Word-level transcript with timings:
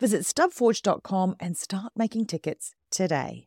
Visit 0.00 0.22
stubforge.com 0.22 1.36
and 1.40 1.56
start 1.56 1.92
making 1.96 2.26
tickets 2.26 2.74
today. 2.90 3.46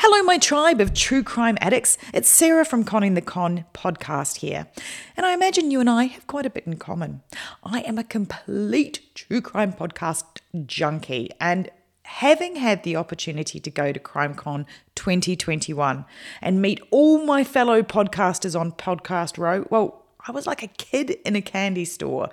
Hello, 0.00 0.22
my 0.22 0.38
tribe 0.38 0.80
of 0.80 0.94
true 0.94 1.24
crime 1.24 1.58
addicts. 1.60 1.98
It's 2.14 2.28
Sarah 2.28 2.64
from 2.64 2.84
Conning 2.84 3.14
the 3.14 3.20
Con 3.20 3.64
podcast 3.74 4.36
here. 4.36 4.68
And 5.16 5.26
I 5.26 5.34
imagine 5.34 5.72
you 5.72 5.80
and 5.80 5.90
I 5.90 6.04
have 6.04 6.24
quite 6.28 6.46
a 6.46 6.50
bit 6.50 6.68
in 6.68 6.76
common. 6.76 7.22
I 7.64 7.80
am 7.80 7.98
a 7.98 8.04
complete 8.04 9.00
true 9.16 9.40
crime 9.40 9.72
podcast 9.72 10.22
junkie. 10.66 11.32
And 11.40 11.68
having 12.04 12.54
had 12.54 12.84
the 12.84 12.94
opportunity 12.94 13.58
to 13.58 13.70
go 13.72 13.90
to 13.90 13.98
CrimeCon 13.98 14.66
2021 14.94 16.04
and 16.42 16.62
meet 16.62 16.80
all 16.92 17.24
my 17.24 17.42
fellow 17.42 17.82
podcasters 17.82 18.58
on 18.58 18.70
Podcast 18.70 19.36
Row, 19.36 19.66
well, 19.68 20.04
I 20.24 20.30
was 20.30 20.46
like 20.46 20.62
a 20.62 20.68
kid 20.68 21.10
in 21.24 21.34
a 21.34 21.42
candy 21.42 21.84
store. 21.84 22.30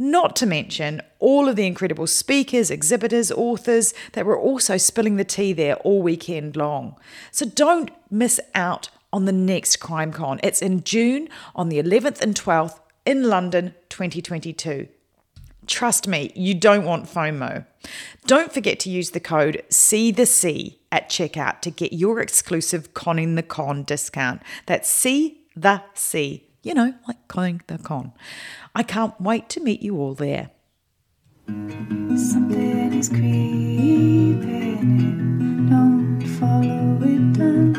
Not 0.00 0.36
to 0.36 0.46
mention 0.46 1.02
all 1.18 1.48
of 1.48 1.56
the 1.56 1.66
incredible 1.66 2.06
speakers, 2.06 2.70
exhibitors, 2.70 3.32
authors 3.32 3.92
that 4.12 4.24
were 4.24 4.38
also 4.38 4.76
spilling 4.76 5.16
the 5.16 5.24
tea 5.24 5.52
there 5.52 5.74
all 5.78 6.02
weekend 6.02 6.56
long. 6.56 6.96
So 7.32 7.44
don't 7.44 7.90
miss 8.08 8.38
out 8.54 8.90
on 9.12 9.24
the 9.24 9.32
next 9.32 9.80
CrimeCon. 9.80 10.38
It's 10.42 10.62
in 10.62 10.84
June 10.84 11.28
on 11.56 11.68
the 11.68 11.82
11th 11.82 12.20
and 12.20 12.36
12th 12.36 12.78
in 13.04 13.24
London 13.24 13.74
2022. 13.88 14.86
Trust 15.66 16.06
me, 16.06 16.32
you 16.34 16.54
don't 16.54 16.84
want 16.84 17.06
FOMO. 17.06 17.66
Don't 18.26 18.52
forget 18.52 18.78
to 18.80 18.90
use 18.90 19.10
the 19.10 19.20
code 19.20 19.62
See 19.68 20.10
the 20.10 20.26
C 20.26 20.80
at 20.92 21.10
checkout 21.10 21.60
to 21.62 21.70
get 21.70 21.92
your 21.92 22.20
exclusive 22.20 22.94
Conning 22.94 23.34
the 23.34 23.42
Con 23.42 23.82
discount. 23.82 24.42
That's 24.66 24.88
C 24.88 25.42
the 25.56 25.82
C 25.94 26.47
you 26.62 26.74
know, 26.74 26.94
like 27.06 27.28
conning 27.28 27.62
the 27.66 27.78
con. 27.78 28.12
I 28.74 28.82
can't 28.82 29.18
wait 29.20 29.48
to 29.50 29.60
meet 29.60 29.82
you 29.82 29.96
all 29.98 30.14
there. 30.14 30.50
Something 31.46 32.92
is 32.92 33.08
creeping 33.08 34.38
don't 35.68 36.22
follow 36.38 36.98
it 37.02 37.32
down. 37.34 37.74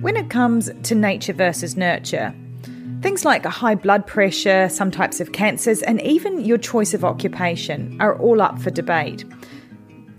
When 0.00 0.16
it 0.16 0.30
comes 0.30 0.70
to 0.84 0.94
nature 0.94 1.32
versus 1.32 1.76
nurture, 1.76 2.34
things 3.00 3.24
like 3.24 3.44
high 3.44 3.74
blood 3.74 4.06
pressure, 4.06 4.68
some 4.68 4.90
types 4.90 5.20
of 5.20 5.32
cancers, 5.32 5.82
and 5.82 6.00
even 6.02 6.44
your 6.44 6.58
choice 6.58 6.94
of 6.94 7.04
occupation 7.04 7.96
are 8.00 8.18
all 8.18 8.40
up 8.40 8.60
for 8.60 8.70
debate. 8.70 9.24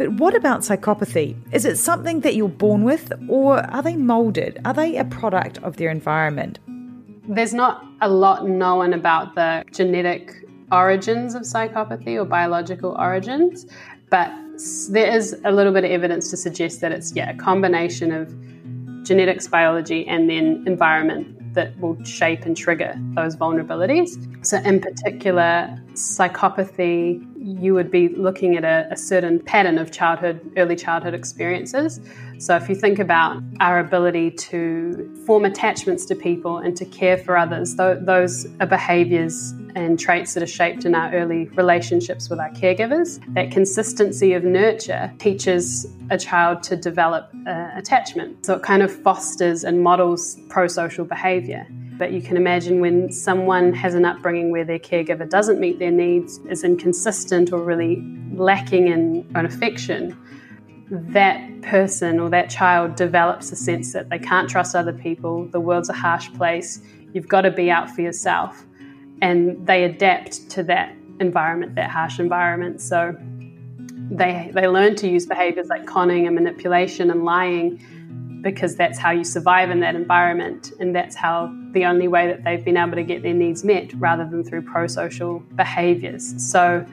But 0.02 0.14
what 0.14 0.36
about 0.36 0.62
psychopathy? 0.62 1.36
Is 1.52 1.64
it 1.64 1.78
something 1.78 2.22
that 2.22 2.34
you're 2.34 2.50
born 2.50 2.82
with, 2.84 3.14
or 3.30 3.60
are 3.72 3.84
they 3.84 3.96
moulded? 3.96 4.60
Are 4.66 4.74
they 4.74 4.98
a 4.98 5.06
product 5.06 5.60
of 5.60 5.78
their 5.78 5.92
environment? 5.92 6.58
There's 7.30 7.54
not 7.54 7.86
a 8.02 8.10
lot 8.10 8.50
known 8.50 8.94
about 8.94 9.36
the 9.36 9.64
genetic 9.72 10.44
origins 10.72 11.36
of 11.36 11.44
psychopathy 11.44 12.20
or 12.20 12.26
biological 12.26 12.96
origins, 12.98 13.68
but 14.10 14.32
there 14.90 15.16
is 15.16 15.40
a 15.46 15.52
little 15.52 15.72
bit 15.72 15.84
of 15.84 15.92
evidence 15.92 16.32
to 16.32 16.38
suggest 16.38 16.82
that 16.82 16.92
it's 16.92 17.16
yeah 17.16 17.30
a 17.30 17.36
combination 17.36 18.12
of 18.12 18.34
genetics, 19.04 19.48
biology, 19.48 20.08
and 20.08 20.28
then 20.32 20.64
environment 20.66 21.54
that 21.54 21.80
will 21.80 22.04
shape 22.04 22.44
and 22.48 22.58
trigger 22.58 22.96
those 23.14 23.36
vulnerabilities. 23.36 24.18
So, 24.44 24.58
in 24.58 24.82
particular, 24.82 25.80
psychopathy, 25.94 27.24
you 27.42 27.74
would 27.74 27.90
be 27.90 28.10
looking 28.10 28.56
at 28.56 28.64
a, 28.64 28.88
a, 28.92 28.98
certain 28.98 29.40
pattern 29.40 29.80
of 29.80 29.92
childhood, 29.92 30.40
early 30.58 30.76
childhood 30.76 31.14
experiences. 31.14 32.00
So, 32.38 32.56
if 32.56 32.70
you 32.70 32.76
think 32.76 33.00
about 33.00 33.42
our 33.60 33.80
ability 33.80 34.32
to 34.32 35.24
form 35.26 35.46
attachments 35.46 36.06
to 36.06 36.16
people 36.16 36.60
and 36.60 36.78
to 36.78 36.86
care 36.86 37.18
for 37.18 37.36
others, 37.36 37.76
th- 37.76 38.00
those 38.02 38.46
are 38.60 38.68
behaviors 38.68 39.54
and 39.76 40.00
traits 40.00 40.34
that 40.36 40.44
are 40.44 40.48
shaped 40.48 40.86
in 40.86 40.94
our 40.94 41.12
early 41.14 41.46
relationships 41.56 42.30
with 42.30 42.40
our 42.40 42.52
caregivers. 42.52 43.20
That 43.34 43.52
consistency 43.52 44.34
of 44.34 44.44
nurture 44.44 45.12
teaches 45.18 45.88
a 46.10 46.18
child 46.18 46.62
to 46.64 46.76
develop 46.76 47.32
uh, 47.48 47.70
attachment. 47.76 48.46
So, 48.46 48.56
it 48.56 48.64
kind 48.64 48.84
of 48.84 48.92
fosters 48.92 49.64
and 49.64 49.82
models 49.82 50.40
pro 50.50 50.68
social 50.68 51.06
behavior. 51.06 51.66
But 52.02 52.14
you 52.14 52.22
can 52.24 52.36
imagine 52.36 52.80
when 52.80 53.12
someone 53.12 53.74
has 53.74 53.94
an 53.94 54.06
upbringing 54.06 54.50
where 54.50 54.66
their 54.66 54.80
caregiver 54.80 55.30
doesn't 55.30 55.60
meet 55.60 55.78
their 55.78 55.92
needs, 55.92 56.40
is 56.50 56.64
inconsistent, 56.64 57.54
or 57.54 57.62
really 57.62 58.04
lacking 58.34 58.88
in 58.88 59.24
affection, 59.36 60.18
that 60.90 61.62
person 61.62 62.20
or 62.20 62.28
that 62.32 62.50
child 62.50 62.96
develops 62.96 63.52
a 63.52 63.56
sense 63.56 63.94
that 63.94 64.10
they 64.10 64.18
can't 64.18 64.50
trust 64.50 64.76
other 64.76 64.94
people, 64.94 65.46
the 65.50 65.60
world's 65.60 65.90
a 65.90 65.94
harsh 65.94 66.34
place, 66.34 66.82
you've 67.14 67.28
got 67.28 67.42
to 67.42 67.52
be 67.52 67.70
out 67.70 67.88
for 67.92 68.02
yourself. 68.02 68.66
And 69.22 69.68
they 69.68 69.84
adapt 69.84 70.50
to 70.50 70.64
that 70.64 70.96
environment, 71.20 71.76
that 71.76 71.92
harsh 71.92 72.20
environment. 72.20 72.82
So 72.82 73.16
they, 74.10 74.50
they 74.56 74.68
learn 74.68 74.96
to 74.96 75.08
use 75.08 75.28
behaviors 75.28 75.68
like 75.68 75.86
conning 75.86 76.26
and 76.26 76.34
manipulation 76.34 77.12
and 77.12 77.26
lying 77.26 77.80
because 78.42 78.76
that's 78.76 78.98
how 78.98 79.12
you 79.12 79.24
survive 79.24 79.70
in 79.70 79.80
that 79.82 79.96
environment. 79.96 80.74
And 80.80 80.96
that's 80.96 81.16
how 81.16 81.54
the 81.72 81.86
only 81.86 82.08
way 82.08 82.28
that 82.28 82.44
they've 82.44 82.64
been 82.64 82.78
able 82.78 82.96
to 82.96 83.04
get 83.04 83.22
their 83.22 83.34
needs 83.34 83.64
met 83.64 83.94
rather 83.94 84.26
than 84.26 84.44
through 84.44 84.64
pro 84.64 84.88
social 84.88 85.40
behaviors. 85.56 86.34
So 86.44 86.86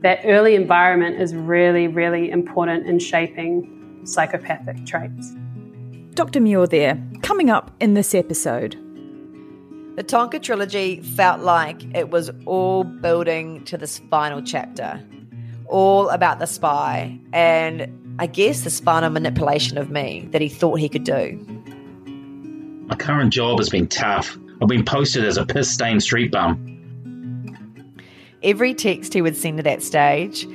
that 0.00 0.20
early 0.24 0.54
environment 0.54 1.20
is 1.20 1.34
really, 1.34 1.88
really 1.88 2.30
important 2.30 2.86
in 2.86 2.98
shaping 2.98 4.00
psychopathic 4.04 4.84
traits. 4.86 5.32
Dr. 6.14 6.40
Muir 6.40 6.66
there, 6.66 7.02
coming 7.22 7.50
up 7.50 7.70
in 7.80 7.94
this 7.94 8.14
episode. 8.14 8.76
The 9.96 10.04
Tonka 10.04 10.42
trilogy 10.42 11.00
felt 11.00 11.40
like 11.40 11.94
it 11.94 12.10
was 12.10 12.30
all 12.46 12.84
building 12.84 13.64
to 13.66 13.76
this 13.76 13.98
final 14.10 14.42
chapter, 14.42 15.02
all 15.66 16.08
about 16.08 16.38
the 16.38 16.46
spy, 16.46 17.18
and 17.32 18.01
I 18.18 18.26
guess 18.26 18.62
the 18.62 18.70
spinal 18.70 19.10
manipulation 19.10 19.78
of 19.78 19.90
me 19.90 20.28
that 20.32 20.40
he 20.40 20.48
thought 20.48 20.78
he 20.78 20.88
could 20.88 21.04
do. 21.04 21.38
My 22.86 22.96
current 22.96 23.32
job 23.32 23.58
has 23.58 23.70
been 23.70 23.88
tough. 23.88 24.36
I've 24.60 24.68
been 24.68 24.84
posted 24.84 25.24
as 25.24 25.36
a 25.36 25.46
piss 25.46 25.70
stained 25.70 26.02
street 26.02 26.30
bum. 26.30 26.68
Every 28.42 28.74
text 28.74 29.14
he 29.14 29.22
would 29.22 29.36
send 29.36 29.58
at 29.58 29.64
that 29.64 29.82
stage 29.82 30.46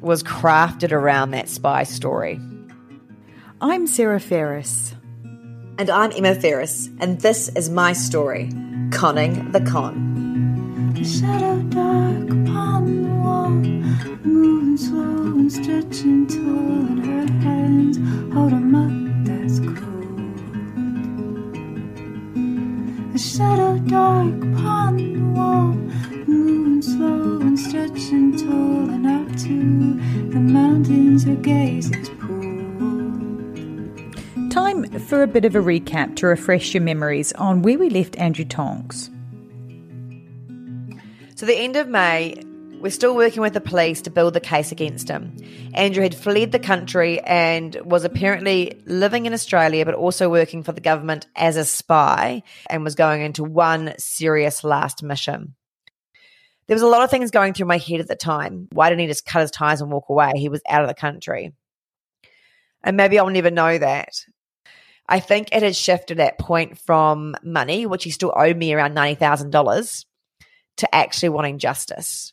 was 0.00 0.22
crafted 0.22 0.92
around 0.92 1.32
that 1.32 1.48
spy 1.48 1.84
story. 1.84 2.40
I'm 3.60 3.86
Sarah 3.86 4.20
Ferris. 4.20 4.94
And 5.78 5.90
I'm 5.90 6.12
Emma 6.12 6.34
Ferris, 6.34 6.88
and 7.00 7.20
this 7.20 7.48
is 7.50 7.70
my 7.70 7.92
story 7.92 8.50
Conning 8.90 9.52
the 9.52 9.60
Con. 9.60 10.11
Shadow 11.04 11.60
dark 11.62 12.30
upon 12.30 13.02
the 13.02 13.08
wall, 13.22 13.50
moving 14.24 14.76
slow 14.76 15.34
and 15.36 15.52
stretching 15.52 16.28
tall, 16.28 16.86
and 16.86 17.04
her 17.04 17.26
hands 17.40 17.96
hold 18.32 18.52
a 18.52 18.60
mud 18.60 19.26
that's 19.26 19.58
cold. 19.58 20.36
The 23.12 23.18
shadow 23.18 23.78
dark 23.78 24.44
upon 24.44 24.96
the 24.96 25.18
wall, 25.38 25.72
moving 26.28 26.82
slow 26.82 27.40
and 27.40 27.58
stretching 27.58 28.36
tall, 28.36 28.90
and 28.90 29.04
out 29.04 29.38
to 29.40 29.94
the 30.30 30.38
mountains 30.38 31.24
her 31.24 31.34
gaze 31.34 31.90
is 31.90 32.08
Time 34.50 34.84
for 35.00 35.24
a 35.24 35.26
bit 35.26 35.44
of 35.44 35.56
a 35.56 35.60
recap 35.60 36.14
to 36.16 36.26
refresh 36.28 36.74
your 36.74 36.82
memories 36.82 37.32
on 37.32 37.62
where 37.62 37.78
we 37.78 37.90
left 37.90 38.16
Andrew 38.18 38.44
Tonks. 38.44 39.11
So, 41.42 41.46
the 41.46 41.58
end 41.58 41.74
of 41.74 41.88
May, 41.88 42.40
we're 42.78 42.90
still 42.90 43.16
working 43.16 43.42
with 43.42 43.52
the 43.52 43.60
police 43.60 44.00
to 44.02 44.10
build 44.10 44.32
the 44.32 44.38
case 44.38 44.70
against 44.70 45.08
him. 45.08 45.36
Andrew 45.74 46.04
had 46.04 46.14
fled 46.14 46.52
the 46.52 46.60
country 46.60 47.18
and 47.18 47.74
was 47.84 48.04
apparently 48.04 48.80
living 48.86 49.26
in 49.26 49.32
Australia, 49.32 49.84
but 49.84 49.96
also 49.96 50.30
working 50.30 50.62
for 50.62 50.70
the 50.70 50.80
government 50.80 51.26
as 51.34 51.56
a 51.56 51.64
spy 51.64 52.44
and 52.70 52.84
was 52.84 52.94
going 52.94 53.22
into 53.22 53.42
one 53.42 53.92
serious 53.98 54.62
last 54.62 55.02
mission. 55.02 55.56
There 56.68 56.76
was 56.76 56.82
a 56.82 56.86
lot 56.86 57.02
of 57.02 57.10
things 57.10 57.32
going 57.32 57.54
through 57.54 57.66
my 57.66 57.78
head 57.78 57.98
at 57.98 58.06
the 58.06 58.14
time. 58.14 58.68
Why 58.70 58.88
didn't 58.88 59.00
he 59.00 59.08
just 59.08 59.26
cut 59.26 59.40
his 59.40 59.50
ties 59.50 59.80
and 59.80 59.90
walk 59.90 60.10
away? 60.10 60.34
He 60.36 60.48
was 60.48 60.62
out 60.68 60.82
of 60.82 60.88
the 60.88 60.94
country. 60.94 61.54
And 62.84 62.96
maybe 62.96 63.18
I'll 63.18 63.28
never 63.30 63.50
know 63.50 63.78
that. 63.78 64.14
I 65.08 65.18
think 65.18 65.48
it 65.50 65.64
had 65.64 65.74
shifted 65.74 66.20
at 66.20 66.38
point 66.38 66.78
from 66.78 67.34
money, 67.42 67.84
which 67.84 68.04
he 68.04 68.10
still 68.10 68.32
owed 68.36 68.56
me 68.56 68.72
around 68.72 68.94
$90,000, 68.94 70.04
to 70.76 70.94
actually 70.94 71.28
wanting 71.28 71.58
justice. 71.58 72.32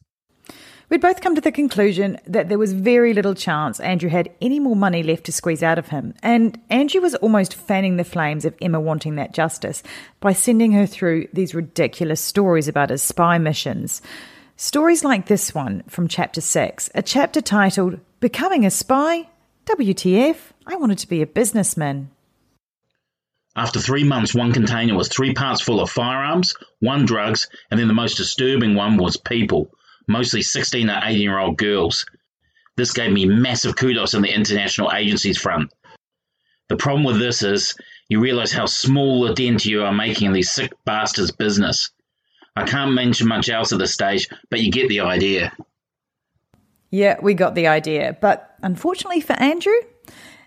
We'd 0.89 1.01
both 1.01 1.21
come 1.21 1.35
to 1.35 1.41
the 1.41 1.51
conclusion 1.51 2.17
that 2.25 2.49
there 2.49 2.57
was 2.57 2.73
very 2.73 3.13
little 3.13 3.35
chance 3.35 3.79
Andrew 3.79 4.09
had 4.09 4.31
any 4.41 4.59
more 4.59 4.75
money 4.75 5.03
left 5.03 5.25
to 5.25 5.31
squeeze 5.31 5.61
out 5.61 5.77
of 5.77 5.89
him. 5.89 6.15
And 6.23 6.59
Andrew 6.71 6.99
was 6.99 7.13
almost 7.15 7.53
fanning 7.53 7.97
the 7.97 8.03
flames 8.03 8.43
of 8.43 8.55
Emma 8.59 8.79
wanting 8.79 9.15
that 9.15 9.33
justice 9.33 9.83
by 10.19 10.33
sending 10.33 10.71
her 10.71 10.87
through 10.87 11.27
these 11.31 11.53
ridiculous 11.53 12.21
stories 12.21 12.67
about 12.67 12.89
his 12.89 13.03
spy 13.03 13.37
missions. 13.37 14.01
Stories 14.55 15.03
like 15.03 15.27
this 15.27 15.53
one 15.53 15.83
from 15.87 16.07
chapter 16.07 16.41
6, 16.41 16.89
a 16.95 17.03
chapter 17.03 17.39
titled 17.39 17.99
Becoming 18.19 18.65
a 18.65 18.71
Spy? 18.71 19.29
WTF? 19.67 20.37
I 20.65 20.75
wanted 20.75 20.97
to 20.97 21.07
be 21.07 21.21
a 21.21 21.27
businessman. 21.27 22.09
After 23.55 23.79
three 23.79 24.03
months, 24.03 24.33
one 24.33 24.53
container 24.53 24.95
was 24.95 25.07
three 25.07 25.33
parts 25.33 25.61
full 25.61 25.81
of 25.81 25.89
firearms, 25.89 26.53
one 26.79 27.05
drugs, 27.05 27.47
and 27.71 27.79
then 27.79 27.87
the 27.87 27.93
most 27.93 28.15
disturbing 28.15 28.75
one 28.75 28.97
was 28.97 29.17
people, 29.17 29.71
mostly 30.07 30.41
16 30.41 30.89
or 30.89 30.99
18 31.03 31.21
year 31.21 31.39
old 31.39 31.57
girls. 31.57 32.05
This 32.77 32.93
gave 32.93 33.11
me 33.11 33.25
massive 33.25 33.75
kudos 33.75 34.13
on 34.13 34.21
the 34.21 34.33
international 34.33 34.91
agencies 34.93 35.37
front. 35.37 35.71
The 36.69 36.77
problem 36.77 37.03
with 37.03 37.19
this 37.19 37.43
is 37.43 37.75
you 38.07 38.19
realize 38.19 38.51
how 38.51 38.67
small 38.67 39.25
a 39.25 39.33
dent 39.33 39.65
you 39.65 39.83
are 39.83 39.91
making 39.91 40.27
in 40.27 40.33
these 40.33 40.51
sick 40.51 40.71
bastards' 40.85 41.31
business. 41.31 41.91
I 42.55 42.65
can't 42.65 42.93
mention 42.93 43.27
much 43.27 43.49
else 43.49 43.73
at 43.73 43.79
this 43.79 43.93
stage, 43.93 44.27
but 44.49 44.61
you 44.61 44.71
get 44.71 44.89
the 44.89 45.01
idea. 45.01 45.51
Yeah, 46.91 47.17
we 47.21 47.33
got 47.33 47.55
the 47.55 47.67
idea. 47.67 48.17
But 48.19 48.55
unfortunately 48.61 49.21
for 49.21 49.33
Andrew, 49.33 49.79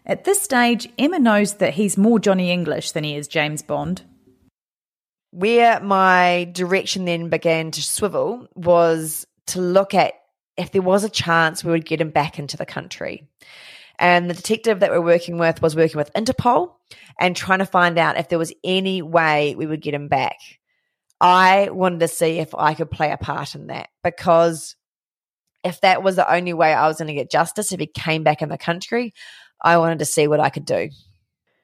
at 0.05 0.25
this 0.25 0.43
stage, 0.43 0.89
Emma 0.99 1.19
knows 1.19 1.55
that 1.55 1.75
he's 1.75 1.97
more 1.97 2.19
Johnny 2.19 2.51
English 2.51 2.93
than 2.93 3.05
he 3.05 3.17
is 3.17 3.29
James 3.29 3.63
Bond. 3.63 4.03
Where 5.31 5.81
my 5.81 6.51
direction 6.53 7.05
then 7.05 7.29
began 7.29 7.71
to 7.71 7.83
swivel 7.83 8.49
was 8.55 9.27
to 9.49 9.61
look 9.61 9.95
at 9.95 10.15
if 10.57 10.73
there 10.73 10.83
was 10.83 11.05
a 11.05 11.09
chance 11.09 11.65
we 11.65 11.73
would 11.73 11.87
get 11.87 12.01
him 12.01 12.11
back 12.11 12.39
into 12.39 12.57
the 12.57 12.67
country. 12.67 13.29
And 13.99 14.29
the 14.29 14.35
detective 14.35 14.81
that 14.81 14.91
we're 14.91 15.01
working 15.01 15.39
with 15.39 15.63
was 15.63 15.77
working 15.77 15.97
with 15.97 16.13
Interpol 16.15 16.73
and 17.19 17.37
trying 17.37 17.61
to 17.61 17.67
find 17.67 17.99
out 17.99 18.19
if 18.19 18.29
there 18.29 18.39
was 18.39 18.53
any 18.65 19.01
way 19.01 19.55
we 19.55 19.67
would 19.67 19.81
get 19.81 19.95
him 19.95 20.09
back. 20.09 20.37
I 21.21 21.71
wanted 21.71 22.01
to 22.01 22.09
see 22.09 22.39
if 22.39 22.55
I 22.55 22.75
could 22.75 22.91
play 22.91 23.13
a 23.13 23.17
part 23.17 23.55
in 23.55 23.69
that 23.69 23.91
because 24.03 24.75
if 25.63 25.81
that 25.83 26.03
was 26.03 26.17
the 26.17 26.31
only 26.31 26.53
way 26.53 26.75
I 26.75 26.89
was 26.89 26.99
going 26.99 27.09
to 27.09 27.15
get 27.15 27.31
justice, 27.31 27.73
if 27.73 27.79
he 27.79 27.87
came 27.87 28.25
back 28.25 28.43
in 28.43 28.49
the 28.49 28.59
country, 28.59 29.15
I 29.63 29.79
wanted 29.79 30.01
to 30.01 30.05
see 30.05 30.27
what 30.27 30.41
I 30.41 30.51
could 30.51 30.67
do. 30.67 30.91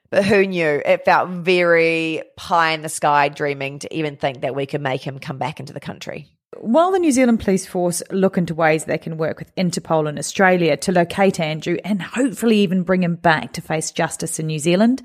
But 0.09 0.25
who 0.25 0.47
knew? 0.47 0.81
It 0.83 1.05
felt 1.05 1.29
very 1.29 2.23
pie 2.35 2.71
in 2.71 2.81
the 2.81 2.89
sky 2.89 3.29
dreaming 3.29 3.79
to 3.79 3.95
even 3.95 4.15
think 4.15 4.41
that 4.41 4.55
we 4.55 4.65
could 4.65 4.81
make 4.81 5.01
him 5.01 5.19
come 5.19 5.37
back 5.37 5.59
into 5.59 5.73
the 5.73 5.79
country. 5.79 6.27
While 6.57 6.91
the 6.91 6.99
New 6.99 7.11
Zealand 7.11 7.41
Police 7.41 7.67
Force 7.67 8.01
look 8.09 8.37
into 8.37 8.55
ways 8.55 8.85
they 8.85 8.97
can 8.97 9.17
work 9.17 9.37
with 9.37 9.55
Interpol 9.55 10.09
in 10.09 10.17
Australia 10.17 10.75
to 10.77 10.91
locate 10.91 11.39
Andrew 11.39 11.77
and 11.85 12.01
hopefully 12.01 12.57
even 12.59 12.81
bring 12.81 13.03
him 13.03 13.15
back 13.15 13.53
to 13.53 13.61
face 13.61 13.91
justice 13.91 14.39
in 14.39 14.47
New 14.47 14.57
Zealand, 14.57 15.03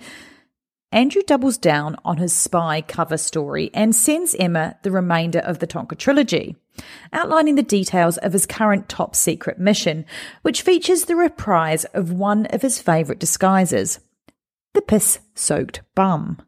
Andrew 0.94 1.22
doubles 1.26 1.58
down 1.58 1.96
on 2.04 2.18
his 2.18 2.32
spy 2.32 2.80
cover 2.80 3.16
story 3.16 3.68
and 3.74 3.96
sends 3.96 4.36
Emma 4.36 4.76
the 4.84 4.92
remainder 4.92 5.40
of 5.40 5.58
the 5.58 5.66
Tonka 5.66 5.98
trilogy, 5.98 6.54
outlining 7.12 7.56
the 7.56 7.64
details 7.64 8.16
of 8.18 8.32
his 8.32 8.46
current 8.46 8.88
top 8.88 9.16
secret 9.16 9.58
mission, 9.58 10.06
which 10.42 10.62
features 10.62 11.06
the 11.06 11.16
reprise 11.16 11.84
of 11.86 12.12
one 12.12 12.46
of 12.46 12.62
his 12.62 12.80
favourite 12.80 13.18
disguises 13.18 13.98
the 14.72 14.82
piss 14.82 15.18
soaked 15.34 15.80
bum. 15.96 16.40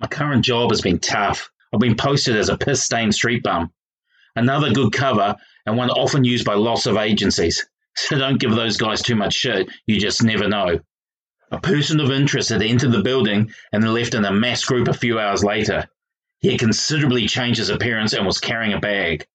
My 0.00 0.08
current 0.08 0.44
job 0.44 0.70
has 0.72 0.80
been 0.80 0.98
tough. 0.98 1.48
I've 1.72 1.78
been 1.78 1.94
posted 1.94 2.36
as 2.36 2.48
a 2.48 2.58
piss 2.58 2.82
stained 2.82 3.14
street 3.14 3.44
bum. 3.44 3.72
Another 4.34 4.72
good 4.72 4.92
cover, 4.92 5.36
and 5.66 5.76
one 5.76 5.90
often 5.90 6.24
used 6.24 6.44
by 6.44 6.54
lots 6.54 6.86
of 6.86 6.96
agencies. 6.96 7.64
So 7.96 8.16
don't 8.16 8.38
give 8.38 8.54
those 8.54 8.76
guys 8.76 9.02
too 9.02 9.16
much 9.16 9.34
shit, 9.34 9.68
you 9.88 9.98
just 9.98 10.22
never 10.22 10.46
know. 10.46 10.78
A 11.50 11.58
person 11.60 11.98
of 12.00 12.10
interest 12.10 12.50
had 12.50 12.62
entered 12.62 12.92
the 12.92 13.02
building 13.02 13.52
and 13.72 13.94
left 13.94 14.14
in 14.14 14.24
a 14.24 14.32
mass 14.32 14.64
group 14.64 14.86
a 14.86 14.92
few 14.92 15.18
hours 15.18 15.42
later. 15.42 15.88
He 16.40 16.50
had 16.50 16.60
considerably 16.60 17.26
changed 17.26 17.58
his 17.58 17.70
appearance 17.70 18.12
and 18.12 18.26
was 18.26 18.38
carrying 18.38 18.74
a 18.74 18.80
bag. 18.80 19.26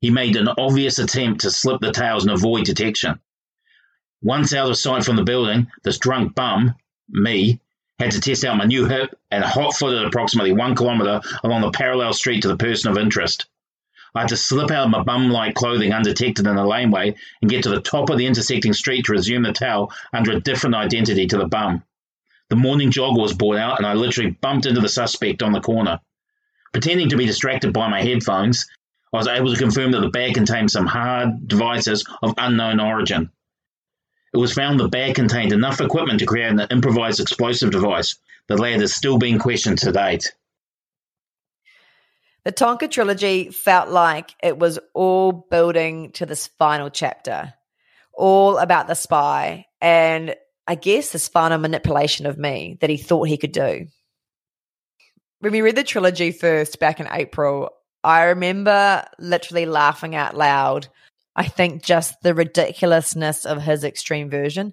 He 0.00 0.10
made 0.10 0.36
an 0.36 0.48
obvious 0.48 0.98
attempt 0.98 1.42
to 1.42 1.50
slip 1.50 1.80
the 1.80 1.92
tails 1.92 2.24
and 2.24 2.32
avoid 2.32 2.64
detection. 2.64 3.20
Once 4.22 4.54
out 4.54 4.70
of 4.70 4.78
sight 4.78 5.04
from 5.04 5.16
the 5.16 5.24
building, 5.24 5.70
this 5.82 5.98
drunk 5.98 6.34
bum, 6.34 6.74
me, 7.08 7.60
had 7.98 8.12
to 8.12 8.20
test 8.20 8.44
out 8.44 8.56
my 8.56 8.64
new 8.64 8.86
hip 8.86 9.14
and 9.30 9.44
hot 9.44 9.74
footed 9.74 10.04
approximately 10.04 10.52
one 10.52 10.74
kilometre 10.74 11.20
along 11.44 11.60
the 11.60 11.70
parallel 11.70 12.12
street 12.12 12.42
to 12.42 12.48
the 12.48 12.56
person 12.56 12.90
of 12.90 12.98
interest. 12.98 13.46
I 14.14 14.20
had 14.20 14.28
to 14.28 14.36
slip 14.36 14.70
out 14.70 14.84
of 14.84 14.90
my 14.90 15.02
bum-like 15.02 15.54
clothing 15.54 15.92
undetected 15.92 16.46
in 16.46 16.56
the 16.56 16.64
laneway 16.64 17.14
and 17.40 17.50
get 17.50 17.62
to 17.62 17.70
the 17.70 17.80
top 17.80 18.10
of 18.10 18.18
the 18.18 18.26
intersecting 18.26 18.74
street 18.74 19.06
to 19.06 19.12
resume 19.12 19.42
the 19.42 19.52
towel 19.52 19.92
under 20.12 20.32
a 20.32 20.40
different 20.40 20.76
identity 20.76 21.26
to 21.28 21.38
the 21.38 21.46
bum. 21.46 21.82
The 22.50 22.56
morning 22.56 22.90
jogger 22.90 23.20
was 23.20 23.32
brought 23.32 23.56
out 23.56 23.78
and 23.78 23.86
I 23.86 23.94
literally 23.94 24.32
bumped 24.32 24.66
into 24.66 24.82
the 24.82 24.88
suspect 24.88 25.42
on 25.42 25.52
the 25.52 25.60
corner. 25.60 26.00
Pretending 26.72 27.08
to 27.08 27.16
be 27.16 27.24
distracted 27.24 27.72
by 27.72 27.88
my 27.88 28.02
headphones, 28.02 28.66
I 29.12 29.16
was 29.16 29.28
able 29.28 29.52
to 29.52 29.58
confirm 29.58 29.92
that 29.92 30.00
the 30.00 30.10
bag 30.10 30.34
contained 30.34 30.70
some 30.70 30.86
hard 30.86 31.48
devices 31.48 32.04
of 32.22 32.34
unknown 32.36 32.80
origin. 32.80 33.30
It 34.34 34.38
was 34.38 34.54
found 34.54 34.80
the 34.80 34.88
bag 34.88 35.14
contained 35.14 35.52
enough 35.52 35.80
equipment 35.80 36.20
to 36.20 36.26
create 36.26 36.50
an 36.50 36.60
improvised 36.70 37.20
explosive 37.20 37.70
device. 37.70 38.16
The 38.48 38.56
lad 38.56 38.80
is 38.82 38.94
still 38.94 39.18
being 39.18 39.38
questioned 39.38 39.78
to 39.78 39.92
date. 39.92 40.32
The 42.44 42.52
Tonka 42.52 42.90
trilogy 42.90 43.50
felt 43.50 43.88
like 43.88 44.34
it 44.42 44.58
was 44.58 44.78
all 44.94 45.32
building 45.32 46.10
to 46.12 46.26
this 46.26 46.48
final 46.58 46.90
chapter, 46.90 47.54
all 48.12 48.58
about 48.58 48.88
the 48.88 48.94
spy 48.94 49.66
and 49.80 50.34
I 50.66 50.74
guess 50.76 51.10
this 51.10 51.28
final 51.28 51.58
manipulation 51.58 52.26
of 52.26 52.38
me 52.38 52.78
that 52.80 52.90
he 52.90 52.96
thought 52.96 53.28
he 53.28 53.36
could 53.36 53.52
do. 53.52 53.86
When 55.40 55.52
we 55.52 55.60
read 55.60 55.76
the 55.76 55.82
trilogy 55.82 56.30
first 56.30 56.78
back 56.78 57.00
in 57.00 57.08
April, 57.10 57.70
I 58.04 58.24
remember 58.24 59.04
literally 59.18 59.66
laughing 59.66 60.14
out 60.14 60.36
loud. 60.36 60.88
I 61.34 61.44
think 61.48 61.82
just 61.82 62.20
the 62.22 62.34
ridiculousness 62.34 63.44
of 63.44 63.60
his 63.60 63.84
extreme 63.84 64.30
version. 64.30 64.72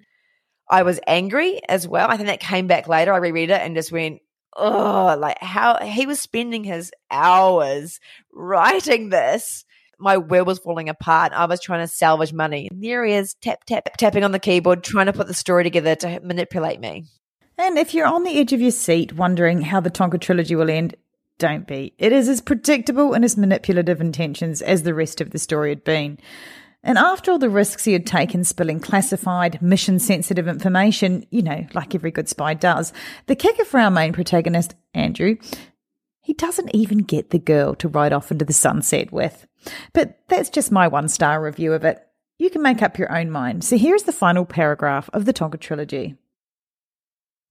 I 0.68 0.84
was 0.84 1.00
angry 1.06 1.60
as 1.68 1.88
well. 1.88 2.08
I 2.08 2.16
think 2.16 2.28
that 2.28 2.40
came 2.40 2.68
back 2.68 2.86
later. 2.86 3.12
I 3.12 3.18
reread 3.18 3.50
it 3.50 3.60
and 3.60 3.74
just 3.74 3.90
went, 3.90 4.20
oh, 4.56 5.16
like 5.18 5.38
how 5.40 5.78
he 5.84 6.06
was 6.06 6.20
spending 6.20 6.64
his 6.64 6.92
hours 7.10 8.00
writing 8.32 9.08
this. 9.10 9.64
My 9.98 10.16
will 10.16 10.46
was 10.46 10.58
falling 10.58 10.88
apart. 10.88 11.32
I 11.34 11.44
was 11.44 11.60
trying 11.60 11.86
to 11.86 11.88
salvage 11.88 12.32
money. 12.32 12.68
And 12.70 12.82
there 12.82 13.04
he 13.04 13.12
is, 13.12 13.34
tap, 13.34 13.64
tap, 13.64 13.96
tapping 13.98 14.24
on 14.24 14.32
the 14.32 14.38
keyboard, 14.38 14.82
trying 14.82 15.06
to 15.06 15.12
put 15.12 15.26
the 15.26 15.34
story 15.34 15.62
together 15.62 15.94
to 15.96 16.20
manipulate 16.20 16.80
me. 16.80 17.04
And 17.58 17.76
if 17.76 17.92
you're 17.92 18.06
on 18.06 18.24
the 18.24 18.38
edge 18.38 18.54
of 18.54 18.62
your 18.62 18.70
seat 18.70 19.12
wondering 19.12 19.60
how 19.60 19.80
the 19.80 19.90
Tonka 19.90 20.18
trilogy 20.18 20.54
will 20.54 20.70
end, 20.70 20.96
don't 21.38 21.66
be. 21.66 21.92
It 21.98 22.12
is 22.12 22.28
as 22.28 22.40
predictable 22.40 23.12
in 23.12 23.24
its 23.24 23.36
manipulative 23.36 24.00
intentions 24.00 24.62
as 24.62 24.82
the 24.82 24.94
rest 24.94 25.20
of 25.20 25.30
the 25.30 25.38
story 25.38 25.68
had 25.68 25.84
been. 25.84 26.18
And 26.82 26.96
after 26.96 27.30
all 27.30 27.38
the 27.38 27.50
risks 27.50 27.84
he 27.84 27.92
had 27.92 28.06
taken 28.06 28.42
spilling 28.42 28.80
classified, 28.80 29.60
mission 29.60 29.98
sensitive 29.98 30.48
information, 30.48 31.26
you 31.30 31.42
know, 31.42 31.66
like 31.74 31.94
every 31.94 32.10
good 32.10 32.28
spy 32.28 32.54
does, 32.54 32.92
the 33.26 33.36
kicker 33.36 33.64
for 33.64 33.78
our 33.78 33.90
main 33.90 34.12
protagonist, 34.12 34.74
Andrew, 34.94 35.36
he 36.22 36.32
doesn't 36.32 36.74
even 36.74 36.98
get 36.98 37.30
the 37.30 37.38
girl 37.38 37.74
to 37.76 37.88
ride 37.88 38.12
off 38.12 38.30
into 38.30 38.44
the 38.44 38.52
sunset 38.52 39.12
with. 39.12 39.46
But 39.92 40.20
that's 40.28 40.48
just 40.48 40.72
my 40.72 40.88
one 40.88 41.08
star 41.08 41.42
review 41.42 41.72
of 41.74 41.84
it. 41.84 42.00
You 42.38 42.48
can 42.48 42.62
make 42.62 42.80
up 42.80 42.98
your 42.98 43.14
own 43.14 43.30
mind. 43.30 43.64
So 43.64 43.76
here's 43.76 44.04
the 44.04 44.12
final 44.12 44.46
paragraph 44.46 45.10
of 45.12 45.26
the 45.26 45.34
Tonka 45.34 45.60
trilogy. 45.60 46.16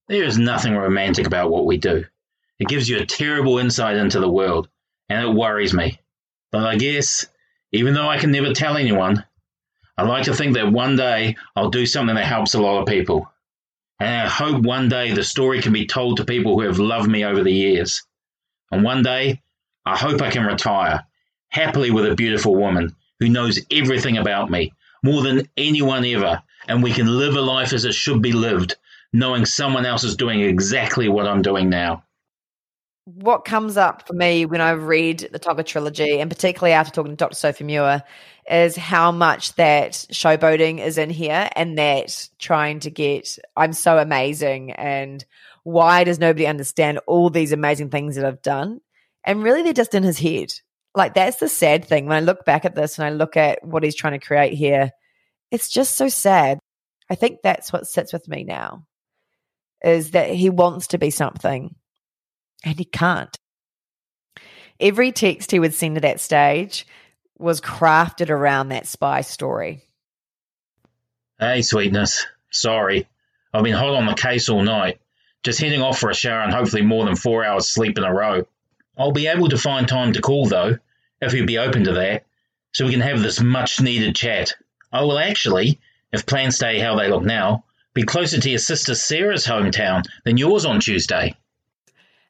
There 0.08 0.24
is 0.24 0.38
nothing 0.38 0.74
romantic 0.74 1.28
about 1.28 1.50
what 1.50 1.66
we 1.66 1.76
do. 1.76 2.04
It 2.58 2.66
gives 2.66 2.88
you 2.88 2.98
a 2.98 3.06
terrible 3.06 3.58
insight 3.58 3.96
into 3.96 4.18
the 4.18 4.28
world, 4.28 4.68
and 5.08 5.24
it 5.24 5.32
worries 5.32 5.72
me. 5.72 6.00
But 6.50 6.66
I 6.66 6.76
guess 6.76 7.26
even 7.72 7.94
though 7.94 8.08
I 8.08 8.18
can 8.18 8.30
never 8.32 8.52
tell 8.52 8.76
anyone, 8.76 9.24
I 9.96 10.04
like 10.04 10.24
to 10.24 10.34
think 10.34 10.54
that 10.54 10.72
one 10.72 10.96
day 10.96 11.36
I'll 11.54 11.70
do 11.70 11.86
something 11.86 12.16
that 12.16 12.24
helps 12.24 12.54
a 12.54 12.60
lot 12.60 12.80
of 12.80 12.88
people. 12.88 13.30
And 13.98 14.08
I 14.08 14.28
hope 14.28 14.62
one 14.62 14.88
day 14.88 15.12
the 15.12 15.22
story 15.22 15.60
can 15.60 15.72
be 15.72 15.86
told 15.86 16.16
to 16.16 16.24
people 16.24 16.54
who 16.54 16.66
have 16.66 16.78
loved 16.78 17.08
me 17.08 17.24
over 17.24 17.42
the 17.42 17.52
years. 17.52 18.02
And 18.72 18.82
one 18.82 19.02
day, 19.02 19.42
I 19.84 19.96
hope 19.96 20.22
I 20.22 20.30
can 20.30 20.44
retire 20.44 21.04
happily 21.50 21.90
with 21.90 22.06
a 22.06 22.14
beautiful 22.14 22.54
woman 22.54 22.96
who 23.18 23.28
knows 23.28 23.60
everything 23.70 24.16
about 24.16 24.50
me, 24.50 24.72
more 25.02 25.22
than 25.22 25.48
anyone 25.56 26.04
ever, 26.04 26.42
and 26.66 26.82
we 26.82 26.92
can 26.92 27.18
live 27.18 27.36
a 27.36 27.40
life 27.40 27.72
as 27.72 27.84
it 27.84 27.94
should 27.94 28.22
be 28.22 28.32
lived, 28.32 28.76
knowing 29.12 29.44
someone 29.44 29.84
else 29.84 30.04
is 30.04 30.16
doing 30.16 30.40
exactly 30.40 31.08
what 31.08 31.26
I'm 31.26 31.42
doing 31.42 31.68
now 31.68 32.04
what 33.04 33.44
comes 33.44 33.76
up 33.76 34.06
for 34.06 34.12
me 34.12 34.46
when 34.46 34.60
I 34.60 34.72
read 34.72 35.28
the 35.32 35.38
Tonka 35.38 35.64
trilogy, 35.64 36.20
and 36.20 36.30
particularly 36.30 36.72
after 36.72 36.92
talking 36.92 37.12
to 37.12 37.16
Dr. 37.16 37.34
Sophie 37.34 37.64
Muir, 37.64 38.02
is 38.48 38.76
how 38.76 39.12
much 39.12 39.54
that 39.54 39.92
showboating 40.12 40.78
is 40.78 40.98
in 40.98 41.10
here 41.10 41.48
and 41.54 41.78
that 41.78 42.28
trying 42.38 42.80
to 42.80 42.90
get 42.90 43.38
I'm 43.56 43.72
so 43.72 43.98
amazing 43.98 44.72
and 44.72 45.24
why 45.62 46.04
does 46.04 46.18
nobody 46.18 46.46
understand 46.46 47.00
all 47.06 47.30
these 47.30 47.52
amazing 47.52 47.90
things 47.90 48.16
that 48.16 48.24
I've 48.24 48.42
done? 48.42 48.80
And 49.24 49.42
really 49.42 49.62
they're 49.62 49.72
just 49.72 49.94
in 49.94 50.02
his 50.02 50.18
head. 50.18 50.52
Like 50.94 51.14
that's 51.14 51.36
the 51.36 51.48
sad 51.48 51.84
thing. 51.84 52.06
When 52.06 52.16
I 52.16 52.20
look 52.20 52.44
back 52.44 52.64
at 52.64 52.74
this 52.74 52.98
and 52.98 53.06
I 53.06 53.10
look 53.10 53.36
at 53.36 53.64
what 53.64 53.84
he's 53.84 53.94
trying 53.94 54.18
to 54.18 54.26
create 54.26 54.54
here, 54.54 54.90
it's 55.50 55.68
just 55.68 55.96
so 55.96 56.08
sad. 56.08 56.58
I 57.08 57.14
think 57.14 57.40
that's 57.42 57.72
what 57.72 57.86
sits 57.86 58.12
with 58.12 58.28
me 58.28 58.44
now. 58.44 58.86
Is 59.84 60.12
that 60.12 60.30
he 60.30 60.50
wants 60.50 60.88
to 60.88 60.98
be 60.98 61.10
something 61.10 61.74
and 62.64 62.78
he 62.78 62.84
can't. 62.84 63.38
Every 64.78 65.12
text 65.12 65.50
he 65.50 65.58
would 65.58 65.74
send 65.74 65.96
at 65.96 66.02
that 66.02 66.20
stage 66.20 66.86
was 67.38 67.60
crafted 67.60 68.30
around 68.30 68.68
that 68.68 68.86
spy 68.86 69.20
story. 69.22 69.82
Hey, 71.38 71.62
sweetness. 71.62 72.26
Sorry. 72.50 73.08
I've 73.52 73.64
been 73.64 73.74
hot 73.74 73.94
on 73.94 74.06
the 74.06 74.14
case 74.14 74.48
all 74.48 74.62
night. 74.62 75.00
Just 75.42 75.60
heading 75.60 75.80
off 75.80 75.98
for 75.98 76.10
a 76.10 76.14
shower 76.14 76.42
and 76.42 76.52
hopefully 76.52 76.82
more 76.82 77.04
than 77.04 77.16
four 77.16 77.44
hours 77.44 77.70
sleep 77.70 77.96
in 77.96 78.04
a 78.04 78.12
row. 78.12 78.46
I'll 78.96 79.12
be 79.12 79.26
able 79.26 79.48
to 79.48 79.58
find 79.58 79.88
time 79.88 80.12
to 80.12 80.20
call, 80.20 80.46
though, 80.46 80.76
if 81.20 81.32
you'd 81.32 81.46
be 81.46 81.58
open 81.58 81.84
to 81.84 81.92
that, 81.94 82.26
so 82.72 82.84
we 82.84 82.92
can 82.92 83.00
have 83.00 83.22
this 83.22 83.40
much 83.40 83.80
needed 83.80 84.14
chat. 84.14 84.54
I 84.92 85.02
will 85.02 85.18
actually, 85.18 85.80
if 86.12 86.26
plans 86.26 86.56
stay 86.56 86.78
how 86.78 86.96
they 86.96 87.08
look 87.08 87.22
now, 87.22 87.64
be 87.94 88.02
closer 88.02 88.38
to 88.38 88.50
your 88.50 88.58
sister 88.58 88.94
Sarah's 88.94 89.46
hometown 89.46 90.04
than 90.24 90.36
yours 90.36 90.66
on 90.66 90.80
Tuesday. 90.80 91.34